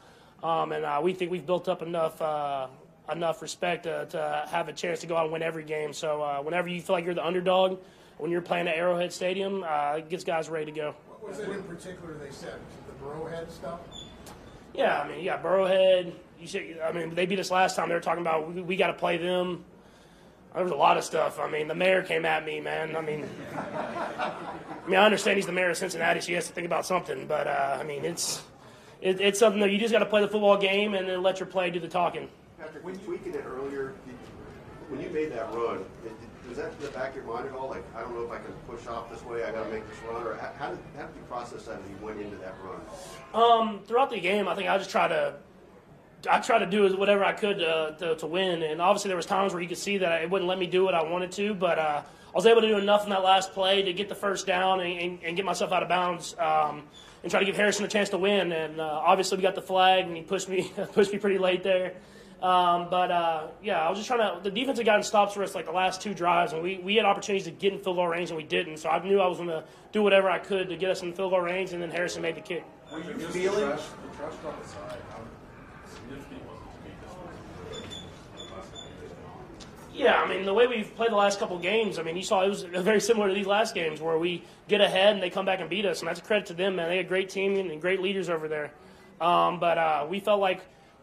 [0.43, 2.67] um, and uh, we think we've built up enough uh,
[3.11, 5.93] enough respect to, to have a chance to go out and win every game.
[5.93, 7.81] So uh, whenever you feel like you're the underdog,
[8.19, 10.95] when you're playing at Arrowhead Stadium, uh, it gets guys ready to go.
[11.09, 12.55] What was it in particular they said?
[12.87, 13.81] The Burrowhead stuff?
[14.75, 16.13] Yeah, I mean, you got Burrowhead.
[16.41, 17.89] You said, I mean, they beat us last time.
[17.89, 19.65] They were talking about we, we got to play them.
[20.55, 21.41] There was a lot of stuff.
[21.41, 22.95] I mean, the mayor came at me, man.
[22.95, 23.27] I mean,
[23.57, 24.33] I
[24.87, 27.27] mean, I understand he's the mayor of Cincinnati, so he has to think about something.
[27.27, 28.43] But uh, I mean, it's
[29.01, 31.41] it, it's something that you just got to play the football game and then let
[31.41, 32.29] your play do the talking.
[32.63, 34.15] Patrick, when you tweaking it earlier, did,
[34.89, 37.49] when you made that run, did, did, was that in the back of your mind
[37.49, 37.69] at all?
[37.69, 39.43] Like, I don't know if I can push off this way.
[39.43, 41.81] I got to make this run, or how, how, did, how did you process that
[41.83, 42.81] as you went into that run?
[43.35, 45.35] Um, throughout the game, I think I just try to,
[46.31, 48.63] I try to do whatever I could uh, to, to win.
[48.63, 50.85] And obviously, there was times where you could see that it wouldn't let me do
[50.85, 53.55] what I wanted to, but uh, I was able to do enough in that last
[53.55, 56.37] play to get the first down and, and, and get myself out of bounds.
[56.39, 56.85] Um,
[57.23, 58.53] and try to give Harrison a chance to win.
[58.53, 61.65] And uh, obviously, we got the flag, and he pushed me pushed me pretty late
[61.65, 61.95] there.
[62.43, 64.43] Um, but uh, yeah, I was just trying to.
[64.43, 66.97] The defense had gotten stops for us like the last two drives, and we, we
[66.97, 68.79] had opportunities to get in field goal range, and we didn't.
[68.79, 69.63] So I knew I was going to
[69.93, 72.35] do whatever I could to get us in field goal range, and then Harrison made
[72.35, 72.65] the kick.
[72.91, 73.69] Were you feeling?
[73.69, 73.77] The
[74.17, 74.99] trash on the side,
[79.95, 82.43] Yeah, I mean the way we've played the last couple games, I mean you saw
[82.43, 85.45] it was very similar to these last games where we get ahead and they come
[85.45, 86.89] back and beat us, and that's a credit to them, man.
[86.89, 88.73] They had a great team and great leaders over there.
[89.21, 90.63] Um, but uh, we felt like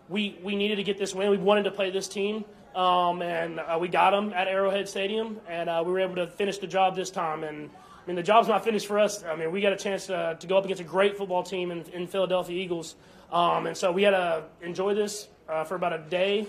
[0.09, 1.29] we we needed to get this win.
[1.29, 2.43] We wanted to play this team,
[2.75, 6.27] um, and uh, we got them at Arrowhead Stadium, and uh, we were able to
[6.27, 7.43] finish the job this time.
[7.43, 9.23] And I mean, the job's not finished for us.
[9.23, 11.71] I mean, we got a chance to, to go up against a great football team
[11.71, 12.95] in, in Philadelphia Eagles,
[13.31, 16.47] um, and so we had to enjoy this uh, for about a day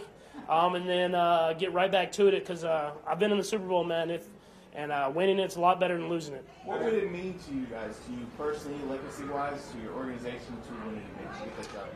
[0.49, 3.45] um, and then uh, get right back to it because uh, I've been in the
[3.45, 4.11] Super Bowl, man.
[4.11, 4.27] If
[4.73, 6.45] and uh, winning it's a lot better than losing it.
[6.65, 10.87] What would it mean to you guys, to you personally, legacy-wise, to your organization, to
[10.87, 11.89] win it, to get that job?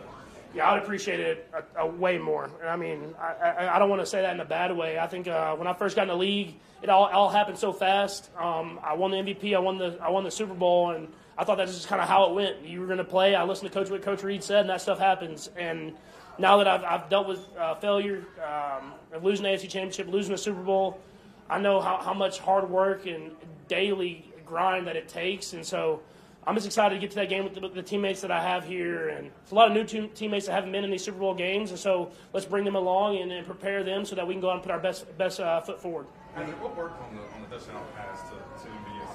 [0.55, 2.51] Yeah, I'd appreciate it a, a way more.
[2.61, 4.99] And I mean, I, I, I don't want to say that in a bad way.
[4.99, 7.73] I think uh, when I first got in the league, it all, all happened so
[7.73, 8.31] fast.
[8.39, 11.45] Um, I won the MVP, I won the I won the Super Bowl, and I
[11.45, 12.63] thought that's just kind of how it went.
[12.63, 13.35] You were going to play.
[13.35, 15.51] I listened to Coach what Coach Reid said, and that stuff happens.
[15.57, 15.95] And
[16.39, 18.93] now that I've, I've dealt with uh, failure, um,
[19.23, 21.01] losing the AFC Championship, losing the Super Bowl,
[21.49, 23.33] I know how, how much hard work and
[23.69, 25.53] daily grind that it takes.
[25.53, 26.01] And so
[26.47, 28.65] I'm just excited to get to that game with the, the teammates that I have
[28.65, 29.09] here.
[29.09, 31.35] And it's a lot of new team, teammates that haven't been in these Super Bowl
[31.35, 31.71] games.
[31.71, 34.51] And so let's bring them along and, and prepare them so that we can go
[34.51, 36.07] out and put our best, best uh, foot forward.
[36.35, 39.09] Patrick, what worked on the on the touchdown pass to, to MVS?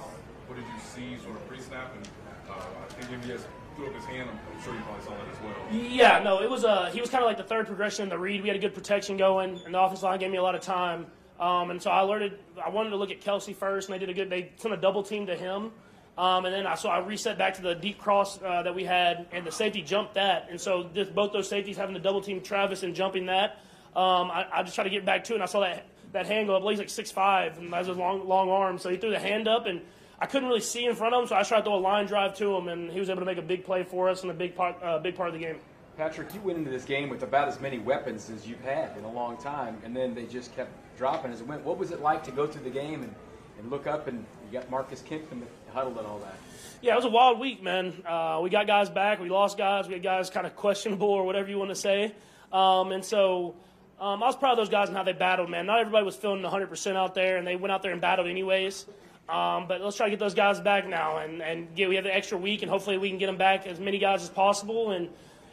[0.48, 1.94] What did you see sort of pre-snap?
[1.96, 2.08] And
[2.50, 3.42] uh, I think MVS
[3.76, 4.30] threw up his hand.
[4.30, 5.56] I'm, I'm sure you probably saw that as well.
[5.72, 8.18] Yeah, no, it was uh, he was kind of like the third progression in the
[8.18, 8.42] read.
[8.42, 10.62] We had a good protection going, and the offensive line gave me a lot of
[10.62, 11.06] time.
[11.40, 12.40] Um, and so I alerted.
[12.64, 14.30] I wanted to look at Kelce first, and they did a good.
[14.30, 15.72] They sent a double team to him,
[16.20, 18.84] um, and then I so I reset back to the deep cross uh, that we
[18.84, 20.48] had, and the safety jumped that.
[20.50, 23.52] And so this, both those safeties having to double team Travis and jumping that,
[23.96, 25.36] um, I, I just tried to get back to it.
[25.38, 26.64] And I saw that that hand go up.
[26.64, 29.48] He's like six five and has a long long arm, so he threw the hand
[29.48, 29.82] up and.
[30.22, 32.06] I couldn't really see in front of him, so I tried to throw a line
[32.06, 34.30] drive to him, and he was able to make a big play for us and
[34.30, 35.56] a big part, uh, big part of the game.
[35.96, 39.06] Patrick, you went into this game with about as many weapons as you've had in
[39.06, 41.64] a long time, and then they just kept dropping as it went.
[41.64, 43.16] What was it like to go through the game and,
[43.60, 46.36] and look up and you got Marcus Kemp in the huddle and all that?
[46.82, 47.94] Yeah, it was a wild week, man.
[48.06, 51.26] Uh, we got guys back, we lost guys, we had guys kind of questionable or
[51.26, 52.14] whatever you want to say.
[52.54, 53.56] Um, and so
[54.00, 55.66] um, I was proud of those guys and how they battled, man.
[55.66, 58.86] Not everybody was feeling 100% out there, and they went out there and battled anyways.
[59.28, 62.06] Um, but let's try to get those guys back now, and, and get, we have
[62.06, 64.92] the extra week, and hopefully we can get them back as many guys as possible.
[64.92, 65.10] And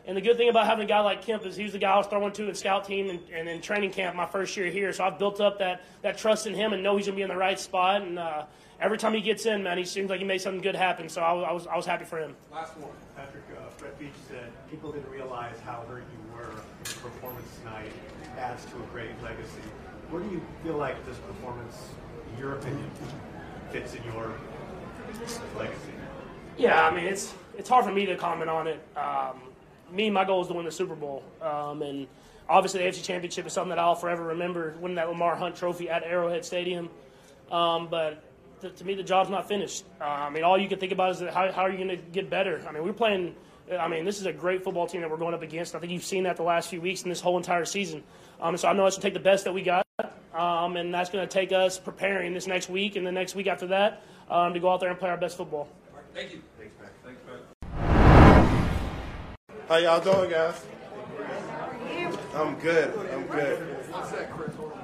[0.07, 1.97] and the good thing about having a guy like Kemp is he's the guy I
[1.97, 4.93] was throwing to in scout team and, and in training camp my first year here.
[4.93, 7.23] So I've built up that, that trust in him and know he's going to be
[7.23, 8.03] in the right spot.
[8.03, 8.45] And uh,
[8.81, 11.09] every time he gets in, man, he seems like he made something good happen.
[11.09, 12.35] So I, was- I was, I was happy for him.
[12.53, 13.43] Last one, Patrick.
[13.57, 16.45] Uh, Brett Veach said people didn't realize how hurt you were.
[16.45, 17.93] Your performance tonight
[18.39, 19.61] adds to a great legacy.
[20.11, 21.89] Where do you feel like this performance,
[22.33, 22.89] in your opinion,
[23.71, 24.33] fits in your
[25.59, 25.93] legacy?
[26.57, 28.81] Yeah, I mean it's it's hard for me to comment on it.
[28.97, 29.41] Um,
[29.93, 32.07] me, my goal is to win the Super Bowl, um, and
[32.49, 34.75] obviously the AFC Championship is something that I'll forever remember.
[34.81, 36.89] Winning that Lamar Hunt Trophy at Arrowhead Stadium,
[37.51, 38.23] um, but
[38.61, 39.85] to, to me the job's not finished.
[40.01, 41.89] Uh, I mean, all you can think about is that how, how are you going
[41.89, 42.63] to get better?
[42.69, 43.35] I mean, we're playing.
[43.71, 45.75] I mean, this is a great football team that we're going up against.
[45.75, 48.05] I think you've seen that the last few weeks and this whole entire season.
[48.41, 49.85] Um, so I know it's going to take the best that we got,
[50.35, 53.49] um, and that's going to take us preparing this next week and the next week
[53.49, 55.69] after that um, to go out there and play our best football.
[56.15, 56.43] Thank you.
[56.59, 56.93] Thanks, Pat.
[57.05, 57.41] Thanks, Pat.
[59.69, 60.65] How y'all doing, guys?
[62.35, 62.95] I'm good.
[63.13, 63.59] I'm good.
[63.91, 64.55] What's that, Chris?
[64.55, 64.77] Hold on.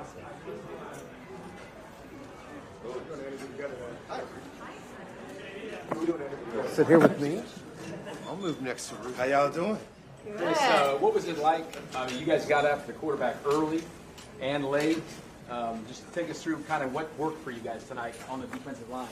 [6.68, 7.42] Sit here with me.
[8.26, 9.16] I'll move next to Ruth.
[9.16, 9.78] How y'all doing?
[10.36, 11.64] Chris, uh, what was it like?
[11.94, 13.82] I mean, you guys got after the quarterback early
[14.40, 15.02] and late.
[15.48, 18.46] Um, just take us through kind of what worked for you guys tonight on the
[18.48, 19.08] defensive line.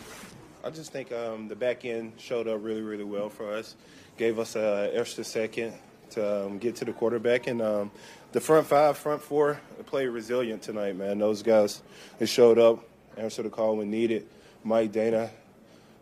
[0.64, 3.76] I just think um, the back end showed up really, really well for us.
[4.16, 5.74] Gave us an extra second
[6.10, 7.90] to um, get to the quarterback, and um,
[8.32, 10.96] the front five, front four played resilient tonight.
[10.96, 11.82] Man, those guys
[12.18, 12.84] they showed up,
[13.16, 14.26] answered the call when needed.
[14.62, 15.30] Mike Danna,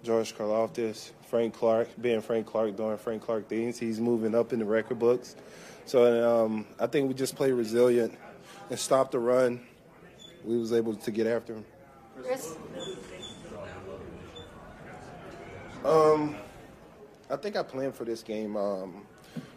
[0.09, 3.79] George Karlaftis, Frank Clark, being Frank Clark doing Frank Clark things.
[3.79, 5.37] He's moving up in the record books.
[5.85, 8.17] So um, I think we just played resilient
[8.71, 9.61] and stopped the run.
[10.47, 11.65] We was able to get after him.
[12.23, 12.57] Chris?
[15.85, 16.37] Um,
[17.29, 18.57] I think I planned for this game.
[18.57, 19.07] Um,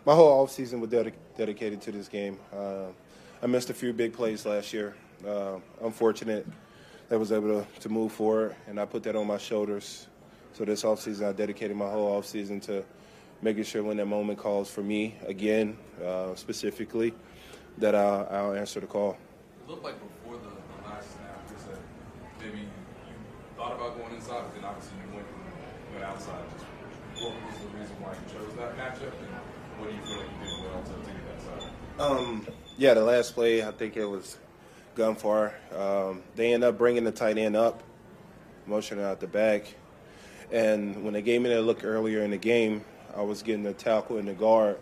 [0.05, 2.37] my whole offseason was dedi- dedicated to this game.
[2.53, 2.87] Uh,
[3.41, 4.97] I missed a few big plays last year.
[5.25, 6.45] Uh, unfortunate
[7.07, 10.07] that I was able to, to move forward, and I put that on my shoulders.
[10.53, 12.83] So this offseason, I dedicated my whole offseason to
[13.41, 17.13] making sure when that moment calls for me again, uh, specifically,
[17.77, 19.17] that I'll, I'll answer the call.
[19.63, 21.79] It looked like before the, the last snap, you said
[22.39, 22.67] maybe you
[23.55, 25.27] thought about going inside, but then obviously you went,
[25.93, 26.43] went outside.
[26.53, 29.31] Just what was the reason why you chose that matchup, and
[29.79, 31.69] what do you feel like you did well to, to get that side?
[31.99, 32.47] Um,
[32.77, 34.37] yeah, the last play, I think it was
[34.95, 35.53] gone far.
[35.75, 37.81] Um, they end up bringing the tight end up,
[38.67, 39.75] motioning out the back.
[40.51, 42.83] And when they gave me that look earlier in the game,
[43.15, 44.77] I was getting the tackle in the guard.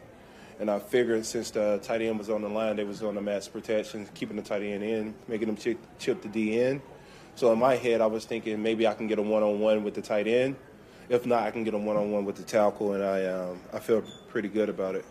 [0.59, 3.21] And I figured since the tight end was on the line, they was on the
[3.21, 6.81] mass protection, keeping the tight end in, making them chip, chip the D in.
[7.35, 10.01] So in my head, I was thinking maybe I can get a one-on-one with the
[10.01, 10.57] tight end.
[11.07, 14.03] If not, I can get a one-on-one with the tackle, and I um, I feel
[14.27, 15.05] pretty good about it.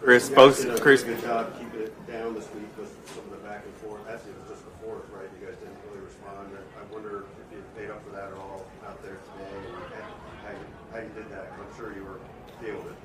[0.00, 1.02] Chris, both Chris.
[1.02, 4.02] Good job keeping it down this week with some of the back and forth.
[4.08, 5.28] Actually, it was just the fourth, right?
[5.40, 5.97] You guys didn't really
[6.28, 6.58] respond.
[6.78, 9.92] I wonder if you made up for that at all out there today, and
[10.44, 11.52] how you, how you did that.
[11.52, 12.20] I'm sure you were
[12.60, 12.96] feeling it.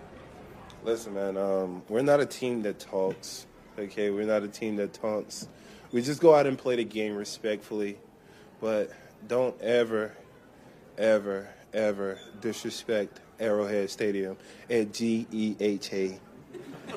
[0.84, 3.46] Listen, man, um, we're not a team that talks.
[3.78, 5.48] Okay, we're not a team that taunts.
[5.92, 7.98] We just go out and play the game respectfully,
[8.60, 8.92] but
[9.28, 10.14] don't ever,
[10.98, 14.38] ever, ever disrespect Arrowhead Stadium
[14.70, 16.20] at G E H A.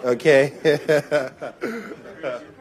[0.05, 0.53] Okay.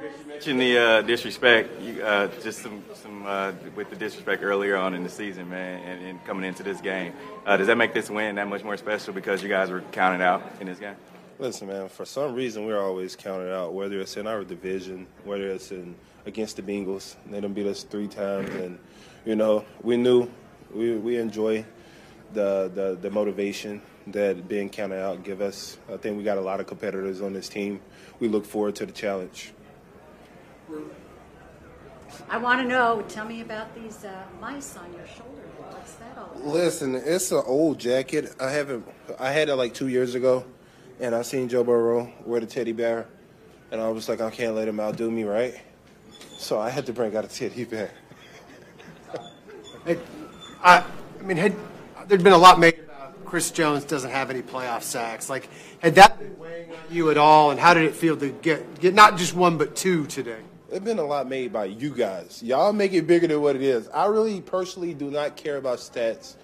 [0.46, 4.94] mentioned the uh, disrespect, you, uh, just some, some uh, with the disrespect earlier on
[4.94, 7.14] in the season, man, and, and coming into this game.
[7.46, 10.22] Uh, does that make this win that much more special because you guys were counted
[10.22, 10.96] out in this game?
[11.40, 11.90] Listen, man.
[11.90, 13.74] For some reason, we're always counted out.
[13.74, 15.96] Whether it's in our division, whether it's in
[16.28, 18.78] against the Bengals, they done beat us three times, and
[19.26, 20.30] you know we knew
[20.72, 21.66] we we enjoy
[22.34, 25.78] the the, the motivation that being counted out give us.
[25.92, 27.82] I think we got a lot of competitors on this team.
[28.20, 29.54] We look forward to the challenge.
[32.30, 33.04] I want to know.
[33.08, 35.42] Tell me about these uh, mice on your shoulder.
[35.58, 36.48] What's that all about?
[36.48, 38.36] Listen, it's an old jacket.
[38.40, 38.88] I haven't.
[39.20, 40.46] I had it like two years ago,
[41.00, 43.08] and I seen Joe Burrow wear the teddy bear,
[43.72, 45.60] and I was like, I can't let him outdo me, right?
[46.38, 47.92] So I had to bring out a teddy bear.
[49.86, 50.00] Hey,
[50.64, 50.84] I,
[51.20, 51.56] I mean, had
[52.08, 52.85] there'd been a lot made about
[53.26, 55.30] Chris Jones doesn't have any playoff sacks.
[55.30, 55.50] Like,
[55.80, 57.52] had that been weighing on you at all?
[57.52, 60.40] And how did it feel to get get not just one but two today?
[60.70, 62.42] It's been a lot made by you guys.
[62.44, 63.88] Y'all make it bigger than what it is.
[63.90, 66.36] I really personally do not care about stats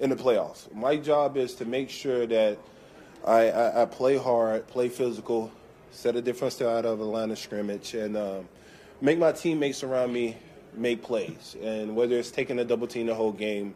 [0.00, 0.72] in the playoffs.
[0.74, 2.58] My job is to make sure that
[3.24, 5.50] I, I, I play hard, play physical,
[5.90, 8.48] set a different style out of a line of scrimmage, and um,
[9.00, 10.36] make my teammates around me
[10.74, 11.56] make plays.
[11.62, 13.74] And whether it's taking a double team the whole game,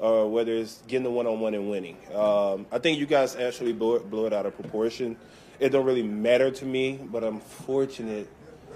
[0.00, 1.96] or whether it's getting the one on one and winning.
[2.14, 5.16] Um, I think you guys actually blew it, blew it out of proportion.
[5.60, 8.28] It don't really matter to me, but I'm fortunate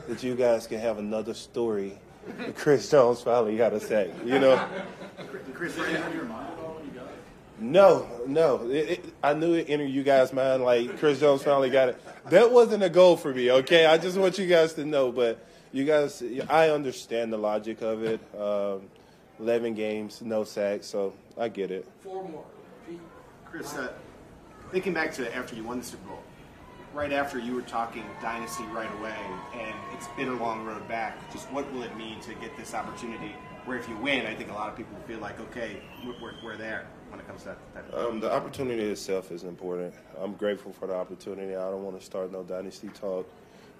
[0.07, 1.99] that you guys can have another story.
[2.55, 4.63] Chris Jones finally got a sack, you know.
[5.55, 7.15] Chris, did you have your mind at all when you got it?
[7.59, 8.69] No, no.
[8.71, 12.03] It, it, I knew it entered you guys' mind like Chris Jones finally got it.
[12.29, 13.87] That wasn't a goal for me, okay?
[13.87, 15.11] I just want you guys to know.
[15.11, 18.21] But you guys, I understand the logic of it.
[18.39, 18.83] Um,
[19.41, 21.87] 11 games, no sacks, so I get it.
[22.01, 22.45] Four more.
[23.45, 23.93] Chris, uh,
[24.71, 26.23] thinking back to after you won the Super Bowl,
[26.93, 29.17] right after you were talking dynasty right away,
[29.55, 31.31] and it's been a long road back.
[31.33, 33.35] Just what will it mean to get this opportunity?
[33.65, 36.35] Where if you win, I think a lot of people feel like, okay, we're, we're,
[36.45, 37.75] we're there when it comes to that.
[37.75, 39.95] Type of Um, the opportunity itself is important.
[40.21, 41.57] I'm grateful for the opportunity.
[41.57, 43.29] I don't want to start no dynasty talk.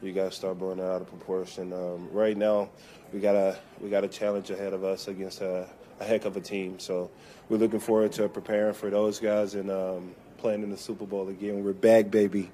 [0.03, 1.73] You guys start blowing it out of proportion.
[1.73, 2.69] Um, right now,
[3.13, 5.67] we got a we got a challenge ahead of us against a,
[6.01, 6.79] a heck of a team.
[6.79, 7.11] So
[7.49, 11.29] we're looking forward to preparing for those guys and um, playing in the Super Bowl
[11.29, 11.65] again.
[11.65, 12.51] We're back, baby.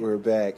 [0.00, 0.56] We're back.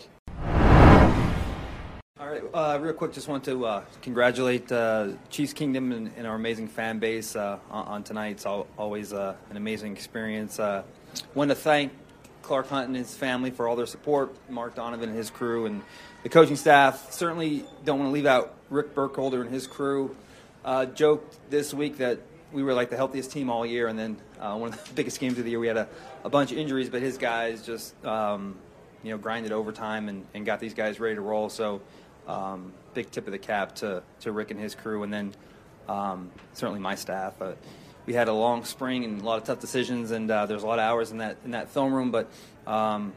[2.20, 6.26] All right, uh, real quick, just want to uh, congratulate uh, Chiefs Kingdom and, and
[6.26, 8.32] our amazing fan base uh, on, on tonight.
[8.32, 10.60] It's al- always uh, an amazing experience.
[10.60, 10.82] Uh,
[11.34, 11.92] want to thank
[12.42, 15.82] Clark Hunt and his family for all their support, Mark Donovan and his crew, and
[16.22, 17.12] the coaching staff.
[17.12, 20.16] Certainly don't want to leave out Rick Burkholder and his crew.
[20.64, 22.20] Uh, joked this week that
[22.52, 25.20] we were like the healthiest team all year, and then uh, one of the biggest
[25.20, 25.88] games of the year, we had a,
[26.24, 28.56] a bunch of injuries, but his guys just um,
[29.02, 31.48] you know grinded overtime and, and got these guys ready to roll.
[31.48, 31.80] So
[32.26, 35.32] um, big tip of the cap to, to Rick and his crew, and then
[35.88, 37.34] um, certainly my staff.
[38.06, 40.66] We had a long spring and a lot of tough decisions, and uh, there's a
[40.66, 42.10] lot of hours in that in that film room.
[42.10, 42.28] But
[42.66, 43.12] um,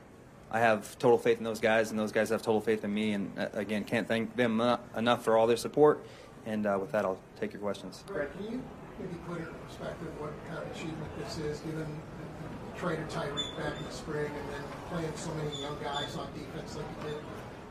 [0.54, 3.14] I have total faith in those guys, and those guys have total faith in me.
[3.14, 6.06] And uh, again, can't thank them eno- enough for all their support.
[6.46, 8.04] And uh, with that, I'll take your questions.
[8.06, 8.64] Brett, can you
[9.00, 13.56] maybe put into perspective what kind of achievement this is, given the, trade of Tyreek
[13.56, 17.10] back in the spring and then playing so many young guys on defense like you
[17.10, 17.24] did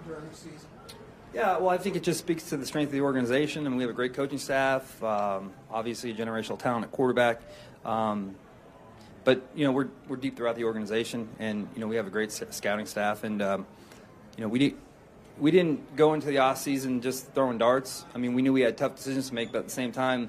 [0.07, 0.69] during the season?
[1.35, 3.65] Yeah, well, I think it just speaks to the strength of the organization.
[3.65, 7.43] Mean, we have a great coaching staff, um, obviously a generational talent at quarterback.
[7.85, 8.37] Um,
[9.25, 12.11] but you know, we're we're deep throughout the organization, and you know, we have a
[12.11, 13.67] great scouting staff, and um,
[14.37, 14.75] you know, we did.
[15.39, 18.05] We didn't go into the off season just throwing darts.
[18.15, 20.29] I mean, we knew we had tough decisions to make, but at the same time,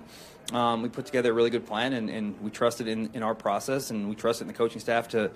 [0.54, 3.36] um, we put together a really good plan, and, and we trusted in, in our
[3.36, 5.30] process, and we trusted in the coaching staff to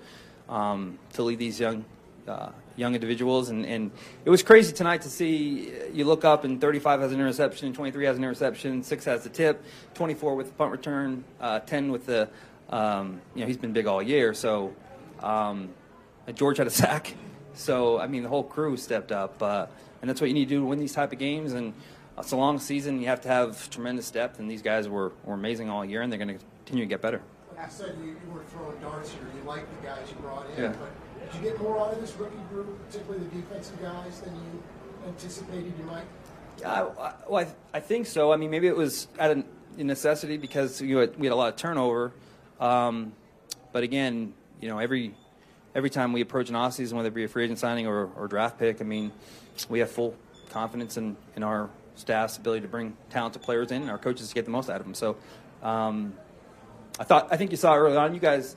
[0.48, 1.84] um, to lead these young
[2.26, 3.90] uh, young individuals, and, and
[4.24, 5.72] it was crazy tonight to see.
[5.92, 9.30] You look up and 35 has an interception, 23 has an interception, six has the
[9.30, 12.28] tip, 24 with the punt return, uh, 10 with the.
[12.70, 14.74] Um, you know, he's been big all year, so
[15.20, 15.70] um,
[16.34, 17.14] George had a sack.
[17.54, 19.66] So I mean, the whole crew stepped up, uh,
[20.00, 21.52] and that's what you need to do to win these type of games.
[21.52, 21.74] And
[22.18, 24.38] it's a long season; you have to have tremendous depth.
[24.38, 27.00] And these guys were, were amazing all year, and they're going to continue to get
[27.00, 27.22] better.
[27.58, 29.22] I said you, you were throwing darts here.
[29.36, 30.74] You like the guys you brought in, Yeah.
[30.78, 34.32] but did you get more out of this rookie group, particularly the defensive guys, than
[34.34, 34.62] you
[35.08, 36.04] anticipated you might?
[36.64, 38.32] I, I, well, I, I think so.
[38.32, 39.44] I mean, maybe it was out of
[39.76, 42.12] necessity because you had, we had a lot of turnover.
[42.60, 43.12] Um,
[43.72, 45.14] but again, you know, every
[45.74, 48.06] every time we approach an off season, whether it be a free agent signing or,
[48.16, 49.12] or draft pick, I mean,
[49.68, 50.16] we have full
[50.50, 54.34] confidence in, in our staff's ability to bring talented players in and our coaches to
[54.34, 54.94] get the most out of them.
[54.94, 55.16] So,
[55.62, 56.14] um,
[56.98, 58.14] I thought I think you saw early on.
[58.14, 58.56] You guys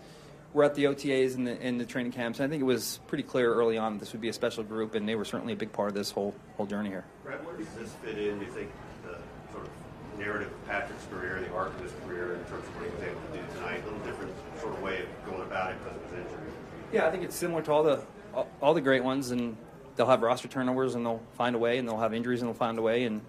[0.54, 3.00] were at the OTAs and the, in the training camps, and I think it was
[3.08, 5.56] pretty clear early on this would be a special group, and they were certainly a
[5.56, 7.06] big part of this whole whole journey here.
[7.24, 8.72] Brett, where does this fit in, do you think,
[10.22, 13.04] narrative of Patrick's career, the arc of his career in terms of what he was
[13.04, 13.82] able to do tonight?
[13.82, 16.52] A little different sort of way of going about it because of his injury.
[16.94, 18.04] Yeah, I think it's similar to all the
[18.34, 19.58] all, all the great ones, and
[19.96, 22.56] they'll have roster turnovers, and they'll find a way, and they'll have injuries, and they'll
[22.56, 23.04] find a way.
[23.06, 23.22] And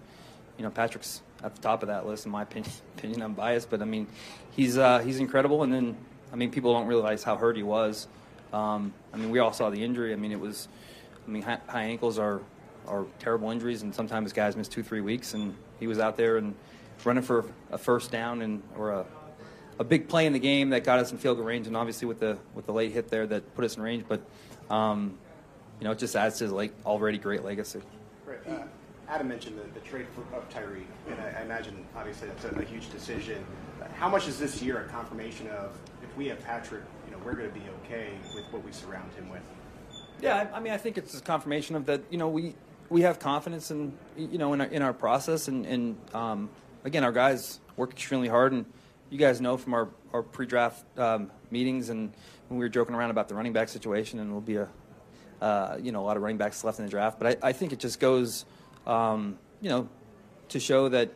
[0.57, 2.71] you know, Patrick's at the top of that list, in my opinion.
[2.97, 4.07] opinion I'm biased, but I mean,
[4.51, 5.63] he's uh, he's incredible.
[5.63, 5.97] And then,
[6.31, 8.07] I mean, people don't realize how hurt he was.
[8.53, 10.13] Um, I mean, we all saw the injury.
[10.13, 10.67] I mean, it was,
[11.27, 12.41] I mean, high, high ankles are
[12.87, 15.33] are terrible injuries, and sometimes guys miss two, three weeks.
[15.33, 16.53] And he was out there and
[17.05, 19.05] running for a first down and or a
[19.79, 22.07] a big play in the game that got us in field goal range, and obviously
[22.07, 24.05] with the with the late hit there that put us in range.
[24.07, 24.21] But
[24.69, 25.17] um,
[25.79, 27.81] you know, it just adds to his like already great legacy.
[28.25, 28.39] Right.
[28.47, 28.63] Uh,
[29.09, 32.49] Adam mentioned the, the trade for, of Tyreek, and I, I imagine obviously that's a,
[32.59, 33.45] a huge decision.
[33.95, 37.33] How much is this year a confirmation of if we have Patrick, you know, we're
[37.33, 39.41] going to be okay with what we surround him with?
[40.21, 42.01] Yeah, I, I mean, I think it's a confirmation of that.
[42.09, 42.55] You know, we
[42.89, 46.49] we have confidence in you know in our, in our process, and, and um,
[46.83, 48.65] again, our guys work extremely hard, and
[49.09, 52.11] you guys know from our our pre-draft um, meetings and
[52.47, 54.67] when we were joking around about the running back situation, and there'll be a
[55.41, 57.53] uh, you know a lot of running backs left in the draft, but I, I
[57.53, 58.45] think it just goes
[58.85, 59.89] um, you know
[60.49, 61.11] to show that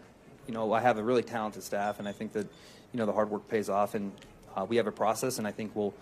[0.48, 2.48] you know I have a really talented staff, and I think that
[2.92, 4.12] you know the hard work pays off, and
[4.56, 5.94] uh, we have a process, and I think we'll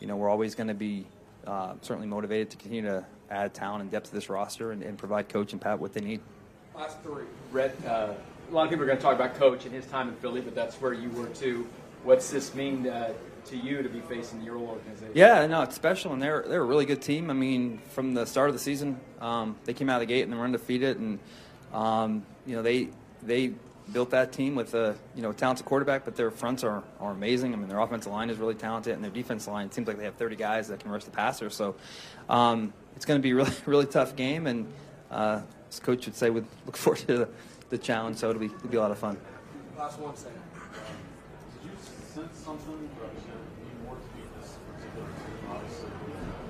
[0.00, 1.06] you know we're always going to be
[1.46, 4.98] uh, certainly motivated to continue to add talent and depth to this roster and, and
[4.98, 6.20] provide coach and Pat what they need.
[6.76, 7.24] Last three.
[7.50, 8.14] Brett, uh,
[8.52, 10.42] a lot of people are going to talk about Coach and his time in Philly,
[10.42, 11.66] but that's where you were too.
[12.04, 13.14] What's this mean uh,
[13.46, 15.12] to you to be facing your old organization?
[15.14, 17.30] Yeah, no, it's special, and they're they're a really good team.
[17.30, 20.22] I mean, from the start of the season, um, they came out of the gate
[20.22, 21.18] and they were undefeated, and
[21.72, 22.88] um, you know they
[23.22, 23.54] they
[23.90, 27.54] built that team with a you know talented quarterback, but their fronts are, are amazing.
[27.54, 29.96] I mean, their offensive line is really talented, and their defense line it seems like
[29.96, 31.48] they have 30 guys that can rush the passer.
[31.48, 31.74] So
[32.28, 34.70] um, it's going to be really really tough game, and
[35.10, 35.40] uh,
[35.70, 37.28] as coach would say, we look forward to the,
[37.72, 38.18] the challenge.
[38.18, 39.16] So it'll be it'll be a lot of fun.
[39.76, 40.38] Last one second.
[41.62, 45.50] Did you sense something that you more to beat this particular team?
[45.50, 45.88] Obviously,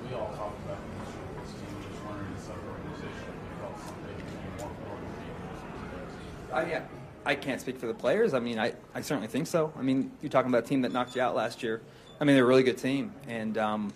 [0.03, 3.33] we all talked about the issue of this team just inside the organization.
[3.57, 4.19] Felt something
[4.59, 6.53] more to beat this team.
[6.53, 6.83] I, yeah,
[7.25, 8.33] I can't speak for the players.
[8.33, 9.73] I mean, I, I certainly think so.
[9.79, 11.81] I mean, you're talking about a team that knocked you out last year.
[12.19, 13.93] I mean, they're a really good team, and um,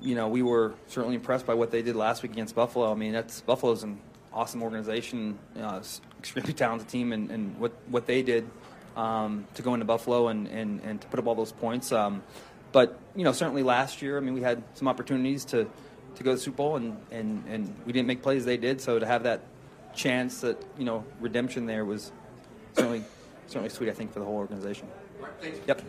[0.00, 2.92] you know, we were certainly impressed by what they did last week against Buffalo.
[2.92, 4.00] I mean, that's Buffalo's an
[4.34, 5.80] awesome organization, uh,
[6.18, 8.48] extremely talented team, and, and what what they did
[8.96, 11.92] um, to go into Buffalo and, and, and to put up all those points.
[11.92, 12.22] Um,
[12.72, 15.64] but you know, certainly last year, I mean, we had some opportunities to,
[16.16, 18.80] to go to the Super Bowl, and, and, and we didn't make plays they did.
[18.80, 19.42] So to have that
[19.94, 22.10] chance that you know redemption there was
[22.72, 23.04] certainly
[23.46, 23.88] certainly sweet.
[23.88, 24.88] I think for the whole organization.
[25.66, 25.82] Yep.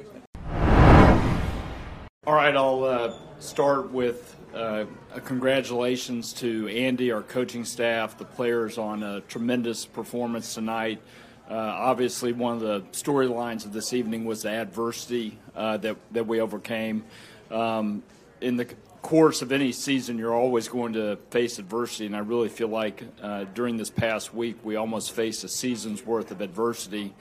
[2.28, 4.86] All right, I'll uh, start with uh,
[5.26, 11.00] congratulations to Andy, our coaching staff, the players on a tremendous performance tonight.
[11.48, 16.26] Uh, obviously, one of the storylines of this evening was the adversity uh, that that
[16.26, 17.04] we overcame.
[17.52, 18.02] Um,
[18.42, 18.66] in the
[19.04, 23.04] course of any season, you're always going to face adversity, and I really feel like
[23.22, 27.14] uh, during this past week, we almost faced a season's worth of adversity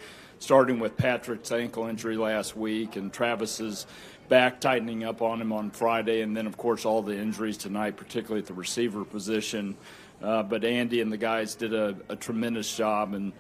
[0.45, 3.87] starting with Patrick's ankle injury last week and Travis's
[4.29, 7.97] back tightening up on him on Friday, and then, of course, all the injuries tonight,
[7.97, 9.77] particularly at the receiver position.
[10.23, 13.33] Uh, but Andy and the guys did a, a tremendous job and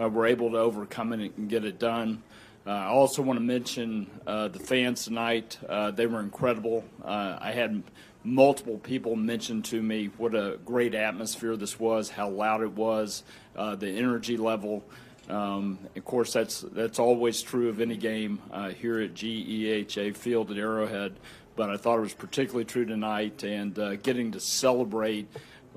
[0.00, 2.22] uh, were able to overcome it and get it done.
[2.66, 5.58] Uh, I also want to mention uh, the fans tonight.
[5.68, 6.84] Uh, they were incredible.
[7.04, 7.82] Uh, I had
[8.24, 13.24] multiple people mention to me what a great atmosphere this was, how loud it was,
[13.54, 14.84] the energy level.
[15.28, 20.50] Um, of course, that's that's always true of any game uh, here at GEHA Field
[20.50, 21.14] at Arrowhead.
[21.54, 25.28] but I thought it was particularly true tonight, and uh, getting to celebrate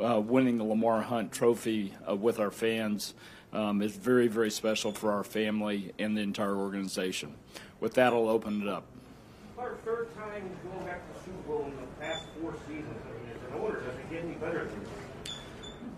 [0.04, 3.14] uh, winning the Lamar Hunt Trophy uh, with our fans
[3.54, 7.34] um, is very, very special for our family and the entire organization.
[7.80, 8.86] With that, I'll open it up.
[9.58, 12.88] Our third time going back to Super Bowl in the past four seasons.
[13.54, 14.95] I does it get any better than?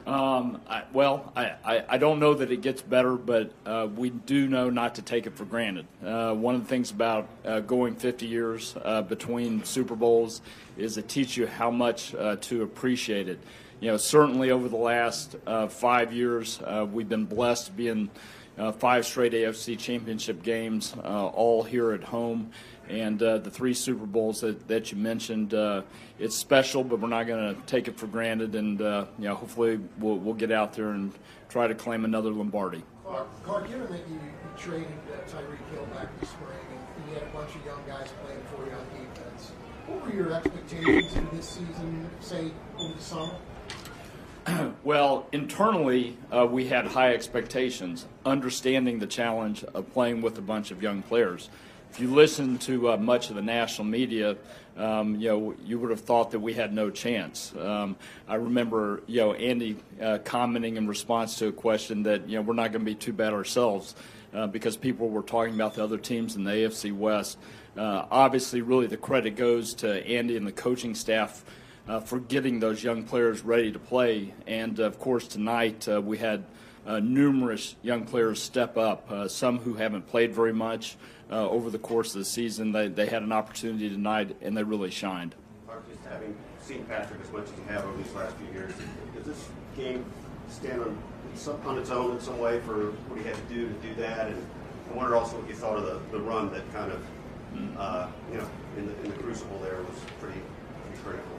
[0.07, 4.09] Um, I, well, I, I, I don't know that it gets better, but uh, we
[4.09, 5.85] do know not to take it for granted.
[6.01, 10.41] Uh, one of the things about uh, going 50 years uh, between Super Bowls
[10.77, 13.37] is it teach you how much uh, to appreciate it.
[13.81, 18.09] You know, certainly over the last uh, five years, we've been blessed being
[18.79, 22.51] five straight AFC Championship games, all here at home
[22.89, 25.53] and uh, the three Super Bowls that, that you mentioned.
[25.53, 25.81] Uh,
[26.19, 29.35] it's special, but we're not going to take it for granted, and uh, you know,
[29.35, 31.13] hopefully we'll, we'll get out there and
[31.49, 32.83] try to claim another Lombardi.
[33.05, 34.21] Clark, Clark given that you, you
[34.57, 38.09] traded uh, Tyreek Hill back this spring, and you had a bunch of young guys
[38.23, 39.51] playing for you on defense,
[39.87, 43.35] what were your expectations for this season, say, over the summer?
[44.83, 50.71] well, internally, uh, we had high expectations, understanding the challenge of playing with a bunch
[50.71, 51.49] of young players
[51.91, 54.37] if you listen to uh, much of the national media,
[54.77, 57.53] um, you know, you would have thought that we had no chance.
[57.59, 57.95] Um,
[58.27, 62.43] I remember, you know, Andy uh, commenting in response to a question that, you know,
[62.43, 63.95] we're not going to be too bad ourselves
[64.33, 67.39] uh, because people were talking about the other teams in the AFC West.
[67.75, 71.43] Uh, obviously, really, the credit goes to Andy and the coaching staff.
[71.87, 74.33] Uh, for getting those young players ready to play.
[74.45, 76.43] And of course, tonight uh, we had
[76.85, 80.97] numerous young players step up, some who haven't played very much,
[81.31, 82.71] uh, over the course of the season.
[82.71, 85.35] They, they had an opportunity tonight, and they really shined.
[85.89, 88.73] Just having seen Patrick as much as you have over these last few years,
[89.15, 90.05] does this game
[90.49, 90.97] stand on,
[91.35, 93.95] some, on its own in some way for what he had to do to do
[93.95, 94.27] that?
[94.27, 94.47] And
[94.91, 96.99] I wonder also what you thought of the, the run that kind of,
[97.53, 97.75] mm-hmm.
[97.77, 100.41] uh, you know, in the, in the crucible there was pretty,
[100.83, 101.37] pretty critical.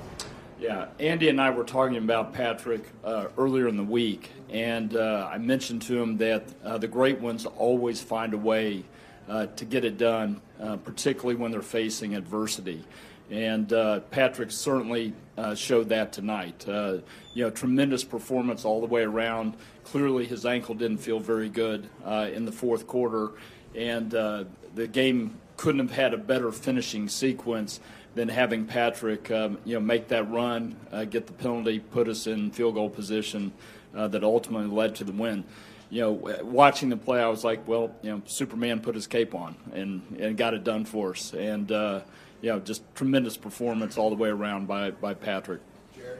[0.60, 5.28] Yeah, Andy and I were talking about Patrick uh, earlier in the week, and uh,
[5.32, 8.82] I mentioned to him that uh, the great ones always find a way
[9.28, 12.84] uh, to get it done, uh, particularly when they're facing adversity.
[13.30, 16.66] And uh, Patrick certainly uh, showed that tonight.
[16.66, 16.98] Uh,
[17.34, 19.54] you know, tremendous performance all the way around.
[19.84, 23.32] Clearly, his ankle didn't feel very good uh, in the fourth quarter,
[23.74, 27.80] and the game couldn't have had a better finishing sequence
[28.14, 30.76] than having Patrick, um, you know, make that run,
[31.10, 33.52] get the penalty, put us in field goal position
[33.92, 35.44] that ultimately led to the win
[35.90, 36.12] you know,
[36.42, 40.02] watching the play, I was like, well, you know, Superman put his cape on and,
[40.20, 41.32] and got it done for us.
[41.32, 42.02] And, uh,
[42.42, 45.60] you know, just tremendous performance all the way around by, by Patrick.
[45.96, 46.18] Jared.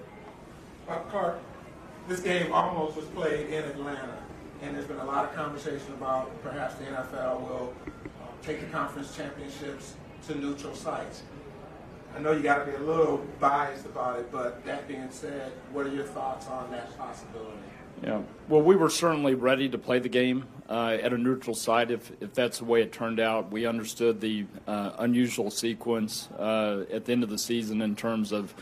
[1.11, 1.39] Clark,
[2.09, 4.17] this game almost was played in Atlanta,
[4.63, 8.67] and there's been a lot of conversation about perhaps the NFL will uh, take the
[8.67, 9.95] conference championships
[10.27, 11.23] to neutral sites.
[12.17, 15.53] I know you got to be a little biased about it, but that being said,
[15.73, 17.59] what are your thoughts on that possibility?
[18.03, 18.23] Yeah.
[18.49, 22.11] Well, we were certainly ready to play the game uh, at a neutral site if,
[22.21, 23.51] if that's the way it turned out.
[23.51, 28.33] We understood the uh, unusual sequence uh, at the end of the season in terms
[28.33, 28.55] of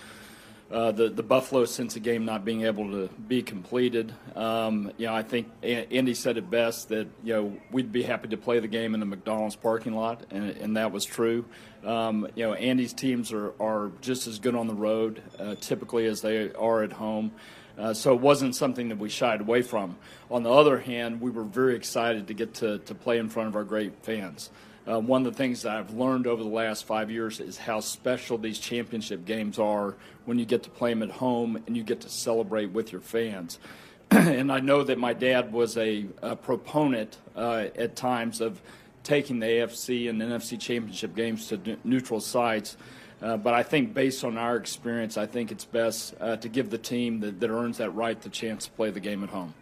[0.71, 4.13] uh, the the Buffalo Cincy game not being able to be completed.
[4.35, 8.29] Um, you know, I think Andy said it best that you know we'd be happy
[8.29, 11.45] to play the game in the McDonald's parking lot, and, and that was true.
[11.85, 16.07] Um, you know, Andy's teams are, are just as good on the road uh, typically
[16.07, 17.31] as they are at home.
[17.79, 19.97] Uh, so it wasn't something that we shied away from.
[20.31, 23.49] On the other hand, we were very excited to get to, to play in front
[23.49, 24.51] of our great fans.
[24.89, 27.81] Uh, one of the things that I've learned over the last five years is how
[27.81, 29.97] special these championship games are
[30.27, 33.01] when you get to play them at home and you get to celebrate with your
[33.01, 33.59] fans.
[34.11, 38.61] and I know that my dad was a, a proponent uh, at times of
[39.03, 42.77] taking the AFC and NFC championship games to neutral sites.
[43.23, 46.71] Uh, but I think based on our experience, I think it's best uh, to give
[46.71, 49.55] the team that, that, earns that right the chance to play the game at home.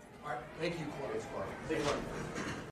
[0.61, 1.47] Thank you, Clark.
[1.69, 2.24] Thank you.